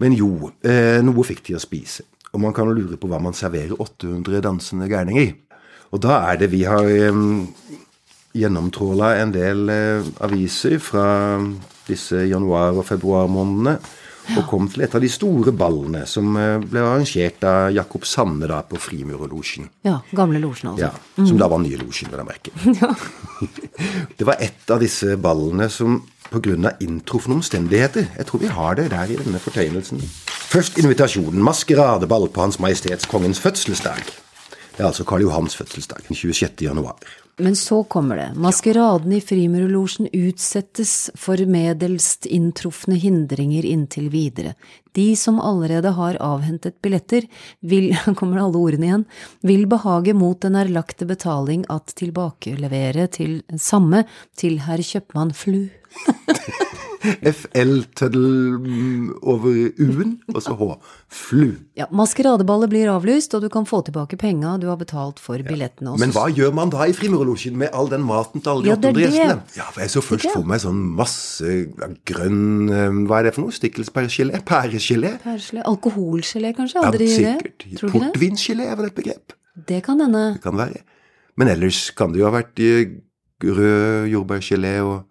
Men 0.04 0.18
jo, 0.18 0.52
eh, 0.68 1.00
noe 1.06 1.26
fikk 1.26 1.46
de 1.48 1.56
å 1.56 1.64
spise. 1.64 2.04
Og 2.34 2.42
man 2.44 2.54
kan 2.54 2.68
jo 2.68 2.76
lure 2.76 3.00
på 3.00 3.08
hva 3.10 3.22
man 3.24 3.38
serverer 3.38 3.80
800 3.80 4.44
dansende 4.44 4.90
gærninger 4.92 5.24
i. 5.24 5.32
Og 5.96 6.04
da 6.04 6.20
er 6.34 6.42
det 6.42 6.52
vi 6.52 6.66
har 6.68 6.84
um, 7.14 7.48
gjennomtråla 8.36 9.14
en 9.22 9.32
del 9.36 9.70
uh, 9.70 10.10
aviser 10.26 10.80
fra 10.84 11.08
disse 11.88 12.26
januar- 12.28 12.78
og 12.78 12.86
februarmånedene. 12.90 13.78
Og 14.36 14.44
kom 14.44 14.66
til 14.68 14.84
et 14.84 14.92
av 14.92 15.00
de 15.00 15.08
store 15.08 15.54
ballene 15.56 16.02
som 16.10 16.34
uh, 16.36 16.58
ble 16.60 16.82
arrangert 16.84 17.46
av 17.48 17.72
Jakob 17.72 18.04
Sanne 18.08 18.50
da 18.50 18.60
på 18.68 18.80
Frimurerlosjen. 18.82 19.70
Ja, 19.88 20.02
gamle 20.12 20.42
losjen 20.44 20.74
altså. 20.74 20.90
Ja, 20.90 20.92
Som 21.16 21.38
mm. 21.38 21.42
da 21.44 21.48
var 21.54 21.64
nye 21.64 21.80
losjen, 21.80 22.12
vil 22.12 22.24
jeg 22.24 22.32
merke. 22.34 22.56
Ja. 22.82 22.92
det 24.18 24.26
var 24.26 24.42
et 24.42 24.72
av 24.74 24.82
disse 24.82 25.16
ballene 25.22 25.70
som 25.70 26.02
pga. 26.28 26.74
inntrufne 26.82 27.38
omstendigheter 27.38 28.08
Jeg 28.18 28.26
tror 28.26 28.40
vi 28.42 28.48
har 28.48 28.76
det 28.76 28.90
der 28.92 29.12
i 29.14 29.16
denne 29.16 29.40
fortegnelsen. 29.40 30.02
Først 30.52 30.78
invitasjonen. 30.78 31.44
Maskeradeball 31.44 32.28
på 32.30 32.42
Hans 32.42 32.60
Majestets 32.60 33.06
Kongens 33.06 33.40
fødselsdag. 33.40 34.04
Det 34.76 34.84
er 34.84 34.90
altså 34.92 35.04
Karl 35.04 35.22
Johans 35.22 35.56
fødselsdag, 35.56 36.04
26. 36.14 36.62
januar. 36.62 36.98
Men 37.40 37.56
så 37.56 37.84
kommer 37.84 38.18
det. 38.18 38.32
Maskeraden 38.36 39.12
i 39.14 39.22
Frimurerlosjen 39.22 40.08
utsettes 40.14 41.12
for 41.16 41.38
medelst 41.46 42.26
inntrufne 42.26 42.98
hindringer 42.98 43.66
inntil 43.66 44.10
videre. 44.10 44.56
De 44.98 45.12
som 45.16 45.38
allerede 45.40 45.92
har 45.94 46.18
avhentet 46.24 46.82
billetter, 46.82 47.28
vil, 47.60 47.92
kommer 48.18 48.42
alle 48.42 48.58
ordene 48.58 48.90
igjen, 48.90 49.06
vil 49.46 49.68
behage 49.70 50.18
mot 50.18 50.42
den 50.42 50.58
erlagte 50.58 51.06
betaling 51.06 51.68
at 51.70 51.94
tilbakelevere 52.02 53.06
til 53.20 53.40
samme 53.62 54.08
til 54.38 54.58
herr 54.66 54.82
kjøpmann 54.82 55.36
Flu. 55.38 55.68
FL-tøddel 57.04 58.26
over 59.22 59.58
U-en, 59.78 60.14
og 60.34 60.42
så 60.44 60.56
H. 60.58 60.70
Flu. 61.08 61.54
Ja, 61.78 61.88
Maskeradeballet 61.96 62.72
blir 62.72 62.92
avlyst, 62.92 63.36
og 63.38 63.44
du 63.46 63.50
kan 63.54 63.68
få 63.70 63.82
tilbake 63.88 64.18
penga 64.20 64.56
du 64.62 64.68
har 64.72 64.80
betalt 64.80 65.22
for 65.24 65.40
billettene. 65.46 65.94
Også. 65.94 66.02
Men 66.04 66.14
hva 66.16 66.28
gjør 66.34 66.56
man 66.58 66.74
da 66.74 66.88
i 66.90 66.96
Frimurerlosjen 66.98 67.58
med 67.60 67.72
all 67.78 67.92
den 67.92 68.06
maten 68.08 68.44
til 68.44 68.54
alle 68.54 68.68
de 68.68 68.72
ja, 68.74 68.78
800 68.80 69.06
gjestene? 69.06 69.40
Ja, 69.60 69.70
for 69.72 69.86
jeg 69.86 69.94
så 69.94 70.04
først 70.06 70.30
for 70.34 70.50
meg 70.50 70.64
sånn 70.64 70.84
masse 70.98 71.56
grønn 72.08 72.72
eh, 72.74 73.02
Hva 73.08 73.22
er 73.22 73.30
det 73.30 73.36
for 73.38 73.46
noe? 73.46 73.56
Stikkelsbærgelé? 73.56 74.42
Pæregelé? 74.48 75.16
Pæregelé. 75.24 75.64
Alkoholgelé, 75.68 76.54
kanskje? 76.58 76.84
Aldri 76.84 77.10
ja, 77.12 77.36
sikkert. 77.38 77.68
Portvinsgelé 77.94 78.70
er 78.72 78.80
vel 78.80 78.90
et 78.90 78.98
begrep? 78.98 79.36
Det 79.68 79.82
kan 79.86 80.02
hende. 80.04 80.26
Det 80.38 80.44
kan 80.44 80.58
være. 80.60 80.84
Men 81.38 81.52
ellers 81.54 81.92
kan 81.98 82.14
det 82.14 82.22
jo 82.22 82.30
ha 82.30 82.34
vært 82.34 82.58
rød 83.44 84.10
jordbærgelé 84.12 84.74
og 84.82 85.06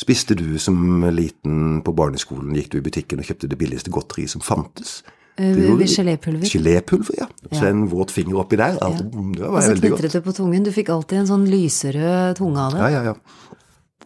Spiste 0.00 0.34
du 0.34 0.58
som 0.58 1.04
liten 1.12 1.82
på 1.84 1.92
barneskolen, 1.92 2.54
gikk 2.56 2.72
du 2.72 2.78
i 2.80 2.84
butikken 2.86 3.20
og 3.20 3.28
kjøpte 3.28 3.50
det 3.50 3.58
billigste 3.60 3.92
godteri 3.92 4.24
som 4.30 4.44
fantes? 4.44 5.02
Uh, 5.40 5.80
gelépulver. 5.88 6.44
Gelépulver, 6.44 7.14
ja. 7.18 7.26
Så 7.50 7.64
ja. 7.64 7.70
en 7.70 7.86
våt 7.88 8.10
finger 8.10 8.40
oppi 8.42 8.58
der. 8.60 8.76
Ja. 8.80 8.90
Det 8.92 9.46
var 9.46 9.56
og 9.56 9.64
så 9.64 9.76
knitret 9.78 10.16
det 10.16 10.20
på 10.24 10.34
tungen. 10.36 10.64
Du 10.64 10.72
fikk 10.74 10.92
alltid 10.92 11.22
en 11.22 11.30
sånn 11.30 11.46
lyserød 11.48 12.36
tunge 12.40 12.60
av 12.60 12.76
det. 12.76 12.82
Ja, 12.82 12.90
ja, 12.92 13.12
ja. 13.12 13.58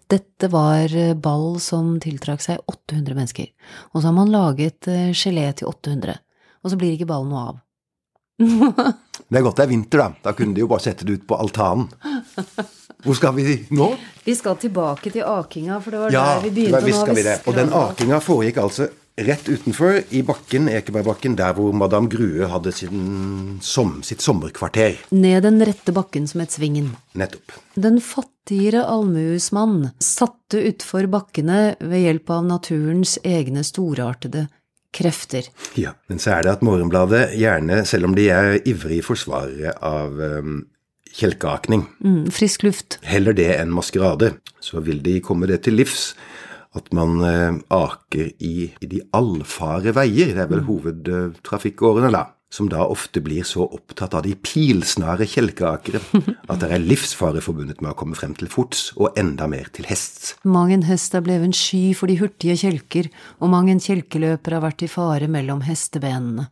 Dette 0.07 0.51
var 0.53 0.93
eh, 0.95 1.17
ball 1.19 1.57
som 1.63 1.97
tiltrakk 2.03 2.45
seg 2.45 2.63
800 2.71 3.19
mennesker. 3.19 3.51
Og 3.91 4.01
så 4.01 4.07
har 4.07 4.15
man 4.15 4.31
laget 4.31 4.87
eh, 4.91 5.11
gelé 5.11 5.49
til 5.59 5.67
800. 5.73 6.15
Og 6.63 6.71
så 6.71 6.79
blir 6.79 6.95
ikke 6.95 7.11
ballen 7.11 7.35
noe 7.35 7.43
av. 7.51 7.59
det 8.39 9.41
er 9.41 9.43
godt 9.43 9.59
det 9.59 9.67
er 9.67 9.73
vinter, 9.73 10.05
da. 10.05 10.09
Da 10.29 10.35
kunne 10.39 10.55
de 10.55 10.63
jo 10.63 10.71
bare 10.71 10.87
sette 10.87 11.09
det 11.09 11.19
ut 11.19 11.27
på 11.27 11.39
altanen. 11.43 11.91
Hvor 13.05 13.17
skal 13.19 13.35
vi 13.37 13.57
nå? 13.77 13.91
Vi 14.25 14.35
skal 14.35 14.57
tilbake 14.61 15.13
til 15.15 15.27
akinga, 15.27 15.81
for 15.85 15.95
det 15.95 16.05
var 16.05 16.15
ja, 16.15 16.23
der 16.37 16.47
vi 16.47 16.55
begynte. 16.61 16.81
Ja, 16.81 16.87
visst 16.87 17.03
skal 17.05 17.19
vi 17.19 17.27
det. 17.27 17.41
Og 17.47 17.59
den 17.59 17.75
akinga 17.77 18.21
foregikk 18.25 18.63
altså 18.63 18.89
rett 19.17 19.49
utenfor, 19.49 20.03
i 20.13 20.21
bakken, 20.27 20.69
Ekebergbakken, 20.69 21.37
der 21.39 21.55
hvor 21.57 21.73
Madame 21.73 22.09
Grue 22.13 22.49
hadde 22.53 22.73
sin, 22.77 23.59
som, 23.65 24.01
sitt 24.05 24.25
sommerkvarter. 24.25 24.99
Ned 25.17 25.47
den 25.47 25.63
rette 25.65 25.95
bakken 25.97 26.29
som 26.29 26.43
het 26.45 26.53
Svingen. 26.53 26.93
Nettopp. 27.17 27.57
Den 27.81 27.99
fattigere 28.05 28.85
allmuesmann 28.85 29.91
satte 30.03 30.61
utfor 30.69 31.09
bakkene 31.13 31.79
ved 31.81 32.05
hjelp 32.05 32.37
av 32.37 32.45
naturens 32.51 33.17
egne 33.25 33.65
storartede 33.65 34.47
krefter. 34.97 35.49
Ja, 35.81 35.95
men 36.09 36.21
så 36.23 36.37
er 36.37 36.45
det 36.45 36.57
at 36.59 36.65
Morgenbladet 36.65 37.31
gjerne, 37.37 37.83
selv 37.89 38.11
om 38.11 38.17
de 38.17 38.29
er 38.33 38.57
ivrige 38.69 39.05
forsvarere 39.05 39.77
av 39.85 40.21
um, 40.21 40.65
kjelkeakning. 41.17 41.87
Mm, 42.05 42.25
frisk 42.35 42.67
luft. 42.67 42.99
Heller 43.07 43.37
det 43.37 43.51
enn 43.57 43.75
maskerade. 43.75 44.35
Så 44.61 44.83
vil 44.85 45.03
de 45.05 45.19
komme 45.25 45.49
det 45.51 45.63
til 45.67 45.79
livs 45.81 46.13
at 46.77 46.93
man 46.97 47.21
eh, 47.25 47.59
aker 47.73 48.33
i, 48.45 48.71
i, 48.71 48.89
de 48.89 49.03
allfare 49.17 49.95
veier. 49.97 50.35
Det 50.35 50.43
er 50.45 50.51
vel 50.51 50.65
mm. 50.65 50.71
hovedtrafikkårene, 50.71 52.13
da. 52.15 52.27
Som 52.53 52.69
da 52.71 52.85
ofte 52.87 53.21
blir 53.25 53.43
så 53.45 53.65
opptatt 53.65 54.15
av 54.15 54.23
de 54.23 54.37
pilsnare 54.39 55.27
kjelkeakere 55.29 55.99
at 56.53 56.61
det 56.63 56.69
er 56.71 56.85
livsfare 56.85 57.43
forbundet 57.43 57.81
med 57.83 57.91
å 57.91 57.97
komme 57.99 58.17
frem 58.19 58.37
til 58.39 58.51
fots, 58.53 58.93
og 59.01 59.19
enda 59.19 59.49
mer 59.51 59.73
til 59.75 59.89
hest. 59.91 60.37
Mang 60.47 60.71
en 60.75 60.87
hest 60.87 61.17
er 61.17 61.25
blevet 61.27 61.49
en 61.49 61.57
sky 61.57 61.91
for 61.99 62.13
de 62.13 62.21
hurtige 62.21 62.59
kjelker, 62.61 63.11
og 63.41 63.51
mang 63.53 63.73
en 63.73 63.83
kjelkeløper 63.83 64.57
har 64.57 64.65
vært 64.69 64.87
i 64.87 64.93
fare 64.93 65.31
mellom 65.33 65.65
hestebenene. 65.67 66.49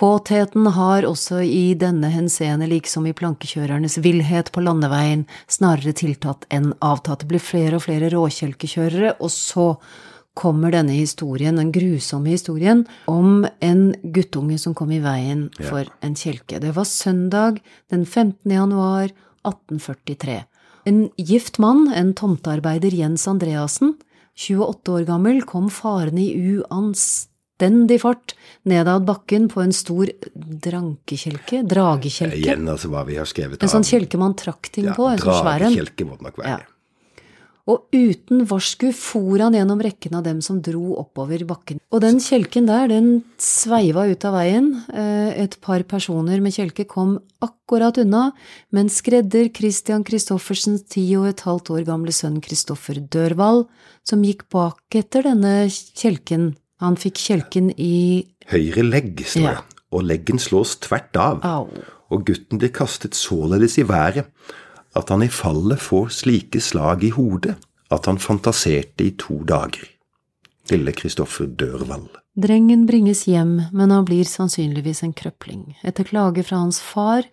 Kåtheten 0.00 0.64
har 0.66 1.04
også 1.04 1.42
i 1.44 1.74
denne 1.76 2.08
henseende, 2.08 2.64
liksom 2.70 3.04
i 3.04 3.12
plankekjørernes 3.12 3.98
villhet 4.00 4.48
på 4.54 4.62
landeveien, 4.64 5.26
snarere 5.44 5.92
tiltatt 5.92 6.46
enn 6.48 6.70
avtatt. 6.80 7.20
Det 7.20 7.28
blir 7.28 7.42
flere 7.44 7.76
og 7.76 7.84
flere 7.84 8.08
råkjelkekjørere, 8.14 9.18
og 9.20 9.28
så 9.34 9.66
kommer 10.40 10.72
denne 10.72 10.96
historien, 10.96 11.60
den 11.60 11.68
grusomme 11.74 12.32
historien, 12.32 12.86
om 13.12 13.44
en 13.60 13.90
guttunge 14.00 14.56
som 14.62 14.72
kom 14.78 14.94
i 14.96 15.02
veien 15.04 15.50
for 15.58 15.84
ja. 15.84 15.92
en 16.00 16.16
kjelke. 16.16 16.62
Det 16.64 16.72
var 16.78 16.88
søndag 16.88 17.60
den 17.92 18.06
15. 18.08 18.56
januar 18.56 19.10
1843. 19.44 20.38
En 20.88 21.08
gift 21.20 21.60
mann, 21.60 21.90
en 21.92 22.14
tomtearbeider 22.16 22.96
Jens 22.96 23.28
Andreassen, 23.28 23.98
28 24.48 24.96
år 24.96 25.10
gammel, 25.12 25.44
kom 25.44 25.68
farende 25.68 26.24
i 26.24 26.54
uanstendig 26.56 27.28
fullstendig 27.60 28.00
fart 28.00 28.34
nedad 28.64 29.04
bakken 29.04 29.48
på 29.48 29.62
en 29.62 29.72
stor 29.72 30.08
drankekjelke? 30.34 31.62
Dragekjelke? 31.62 32.36
Igjen 32.36 32.68
altså 32.68 32.88
hva 32.88 33.04
vi 33.04 33.18
har 33.18 33.26
skrevet. 33.26 33.62
En 33.62 33.68
sånn 33.68 33.84
kjelke 33.84 34.18
man 34.18 34.34
trakk 34.34 34.70
ting 34.72 34.86
ja, 34.86 34.94
på? 34.94 35.08
En 35.08 35.18
sånn 35.18 35.40
svær 35.42 35.60
en? 35.60 35.72
Dragekjelke 35.72 36.06
må 36.06 36.16
det 36.16 36.28
nok 36.28 36.38
være. 36.38 36.58
Ja. 36.58 36.76
Og 37.70 37.92
uten 37.92 38.46
varsku 38.48 38.88
for 38.96 39.38
han 39.38 39.54
gjennom 39.54 39.78
rekken 39.84 40.16
av 40.16 40.24
dem 40.24 40.40
som 40.42 40.58
dro 40.64 40.96
oppover 40.98 41.44
bakken. 41.46 41.78
Og 41.92 42.00
den 42.02 42.18
kjelken 42.18 42.66
der, 42.66 42.88
den 42.90 43.20
sveiva 43.38 44.08
ut 44.08 44.24
av 44.26 44.34
veien. 44.34 44.72
Eh, 44.90 45.44
et 45.44 45.54
par 45.62 45.84
personer 45.86 46.40
med 46.42 46.56
kjelke 46.56 46.88
kom 46.88 47.18
akkurat 47.44 48.00
unna, 48.00 48.32
men 48.74 48.90
skredder 48.90 49.52
Christian 49.54 50.02
Christoffersens 50.08 50.88
ti 50.90 51.04
og 51.20 51.28
et 51.30 51.44
halvt 51.46 51.70
år 51.76 51.84
gamle 51.92 52.16
sønn 52.16 52.40
Christoffer 52.42 52.98
Dørvald, 53.12 53.68
som 54.02 54.24
gikk 54.26 54.48
bak 54.50 54.98
etter 54.98 55.28
denne 55.28 55.68
kjelken, 55.70 56.54
han 56.80 56.96
fikk 57.00 57.20
kjelken 57.20 57.70
i 57.76 58.26
Høyre 58.50 58.82
legg, 58.82 59.20
står 59.22 59.46
det, 59.46 59.54
ja. 59.60 59.84
og 59.94 60.06
leggen 60.08 60.40
slås 60.42 60.74
tvert 60.82 61.16
av. 61.20 61.44
Au. 61.46 61.68
Og 62.10 62.24
gutten 62.26 62.58
blir 62.58 62.72
kastet 62.74 63.14
således 63.14 63.78
i 63.78 63.86
været 63.86 64.26
at 64.98 65.12
han 65.12 65.22
i 65.22 65.30
fallet 65.30 65.78
får 65.78 66.08
slike 66.16 66.58
slag 66.64 67.04
i 67.06 67.12
hodet 67.14 67.54
at 67.94 68.06
han 68.10 68.18
fantaserte 68.22 69.06
i 69.06 69.14
to 69.18 69.40
dager. 69.46 69.86
Lille 70.70 70.94
Kristoffer 70.94 71.46
Dørvald. 71.46 72.10
Drengen 72.40 72.84
bringes 72.86 73.24
hjem, 73.26 73.56
men 73.74 73.90
han 73.90 74.06
blir 74.06 74.26
sannsynligvis 74.28 75.02
en 75.02 75.14
krøpling. 75.16 75.74
Etter 75.82 76.06
klage 76.06 76.44
fra 76.46 76.60
hans 76.62 76.78
far 76.82 77.26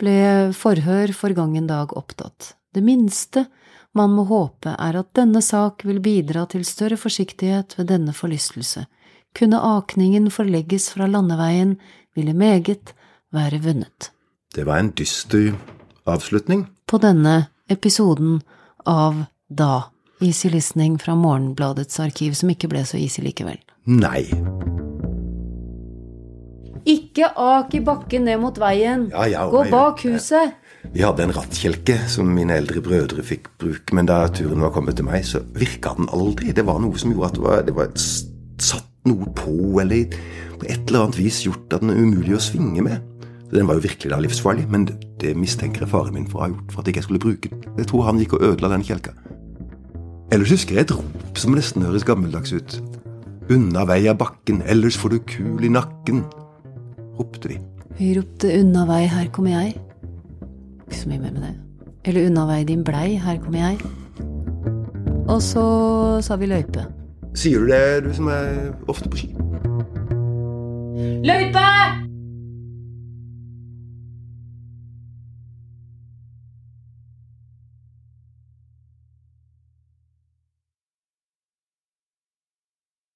ble 0.00 0.52
forhør 0.56 1.14
forgangen 1.16 1.68
dag 1.70 1.94
opptatt. 1.96 2.52
Det 2.72 2.84
minste 2.84 3.46
man 3.94 4.14
må 4.16 4.24
håpe 4.28 4.72
er 4.78 4.96
at 5.00 5.10
denne 5.16 5.42
sak 5.44 5.84
vil 5.84 6.00
bidra 6.04 6.46
til 6.50 6.64
større 6.64 6.96
forsiktighet 7.00 7.76
ved 7.78 7.90
denne 7.92 8.14
forlystelse. 8.16 8.86
Kunne 9.36 9.60
akningen 9.60 10.30
forlegges 10.32 10.90
fra 10.92 11.08
landeveien, 11.08 11.78
ville 12.14 12.34
meget 12.36 12.92
være 13.32 13.62
vunnet. 13.64 14.10
Det 14.54 14.66
var 14.68 14.82
en 14.82 14.92
dyster 14.96 15.54
avslutning. 16.04 16.66
På 16.86 17.00
denne 17.00 17.46
episoden 17.72 18.42
av 18.84 19.24
Da, 19.48 19.88
Easy 20.20 20.48
Listening 20.48 20.98
fra 21.00 21.14
Morgenbladets 21.16 22.00
arkiv, 22.00 22.36
som 22.36 22.52
ikke 22.52 22.68
ble 22.72 22.84
så 22.88 23.00
easy 23.00 23.24
likevel. 23.24 23.58
Nei. 23.88 24.28
Ikke 26.88 27.28
ak 27.38 27.74
i 27.74 27.82
bakken 27.84 28.26
ned 28.26 28.40
mot 28.42 28.56
veien. 28.58 29.08
Ja, 29.12 29.26
ja, 29.30 29.46
Gå 29.50 29.64
bak 29.70 30.04
huset. 30.06 30.56
Vi 30.90 31.04
hadde 31.04 31.22
en 31.22 31.34
rattkjelke 31.34 31.94
som 32.10 32.32
mine 32.34 32.56
eldre 32.58 32.82
brødre 32.82 33.22
fikk 33.24 33.52
bruke, 33.62 33.94
men 33.94 34.08
da 34.10 34.24
turen 34.34 34.64
var 34.64 34.72
kommet 34.74 34.98
til 34.98 35.06
meg, 35.06 35.22
så 35.24 35.40
virka 35.54 35.94
den 35.96 36.10
aldri. 36.12 36.50
Det 36.52 36.66
var 36.66 36.82
noe 36.82 36.98
som 36.98 37.12
gjorde 37.14 37.30
at 37.30 37.38
det 37.38 37.44
var, 37.44 37.62
det 37.68 37.76
var 37.76 37.92
satt 38.02 38.88
noe 39.06 39.30
på, 39.38 39.54
eller 39.82 40.10
på 40.58 40.66
et 40.66 40.82
eller 40.90 41.06
annet 41.06 41.18
vis 41.20 41.42
gjort 41.46 41.72
at 41.72 41.84
den 41.84 41.94
er 41.94 42.02
umulig 42.02 42.34
å 42.36 42.42
svinge 42.42 42.82
med. 42.84 42.98
Den 43.52 43.68
var 43.68 43.76
jo 43.78 43.84
virkelig 43.84 44.10
da 44.10 44.18
livsfarlig, 44.22 44.64
men 44.72 44.88
det, 45.20 45.34
mistenker 45.36 45.84
jeg 45.84 45.92
faren 45.92 46.16
min 46.16 46.26
for 46.30 46.40
å 46.40 46.44
ha 46.46 46.50
gjort 46.54 46.72
for 46.72 46.82
at 46.82 46.88
jeg 46.88 46.96
ikke 46.96 47.06
skulle 47.06 47.22
bruke 47.22 47.52
den. 47.52 47.62
Jeg 47.78 47.88
tror 47.90 48.06
han 48.08 48.18
gikk 48.18 48.34
og 48.38 48.46
ødela 48.48 48.72
den 48.72 48.86
kjelka. 48.86 49.14
Ellers 50.32 50.54
husker 50.54 50.78
jeg 50.78 50.86
et 50.86 50.94
rop 50.96 51.38
som 51.38 51.54
nesten 51.54 51.84
høres 51.84 52.06
gammeldags 52.08 52.54
ut. 52.56 52.78
Unna 53.52 53.84
vei 53.86 54.00
av 54.08 54.16
bakken, 54.22 54.62
ellers 54.70 54.96
får 54.96 55.12
du 55.12 55.18
kul 55.28 55.66
i 55.66 55.72
nakken, 55.72 56.24
ropte 57.18 57.52
vi. 57.52 57.58
Vi 57.98 58.14
ropte 58.16 58.50
unna 58.56 58.86
vei, 58.88 59.02
her 59.12 59.28
kommer 59.34 59.58
jeg. 59.58 59.76
Ikke 60.92 61.00
så 61.00 61.08
mye 61.08 61.22
mer 61.22 61.32
med 61.32 61.42
det. 61.46 61.54
Eller 62.04 62.26
unna 62.28 62.42
vei, 62.44 62.64
din 62.68 62.82
blei, 62.84 63.14
her 63.16 63.38
kommer 63.40 63.58
jeg. 63.58 63.78
Og 65.28 65.38
så 65.42 65.64
sa 66.20 66.36
vi 66.36 66.50
løype. 66.50 66.84
Sier 67.32 67.64
du 67.64 67.72
det, 67.72 68.04
du 68.04 68.12
som 68.12 68.28
er 68.28 68.76
ofte 68.92 69.08
på 69.08 69.22
ski? 69.22 69.30
Løype! 71.24 72.11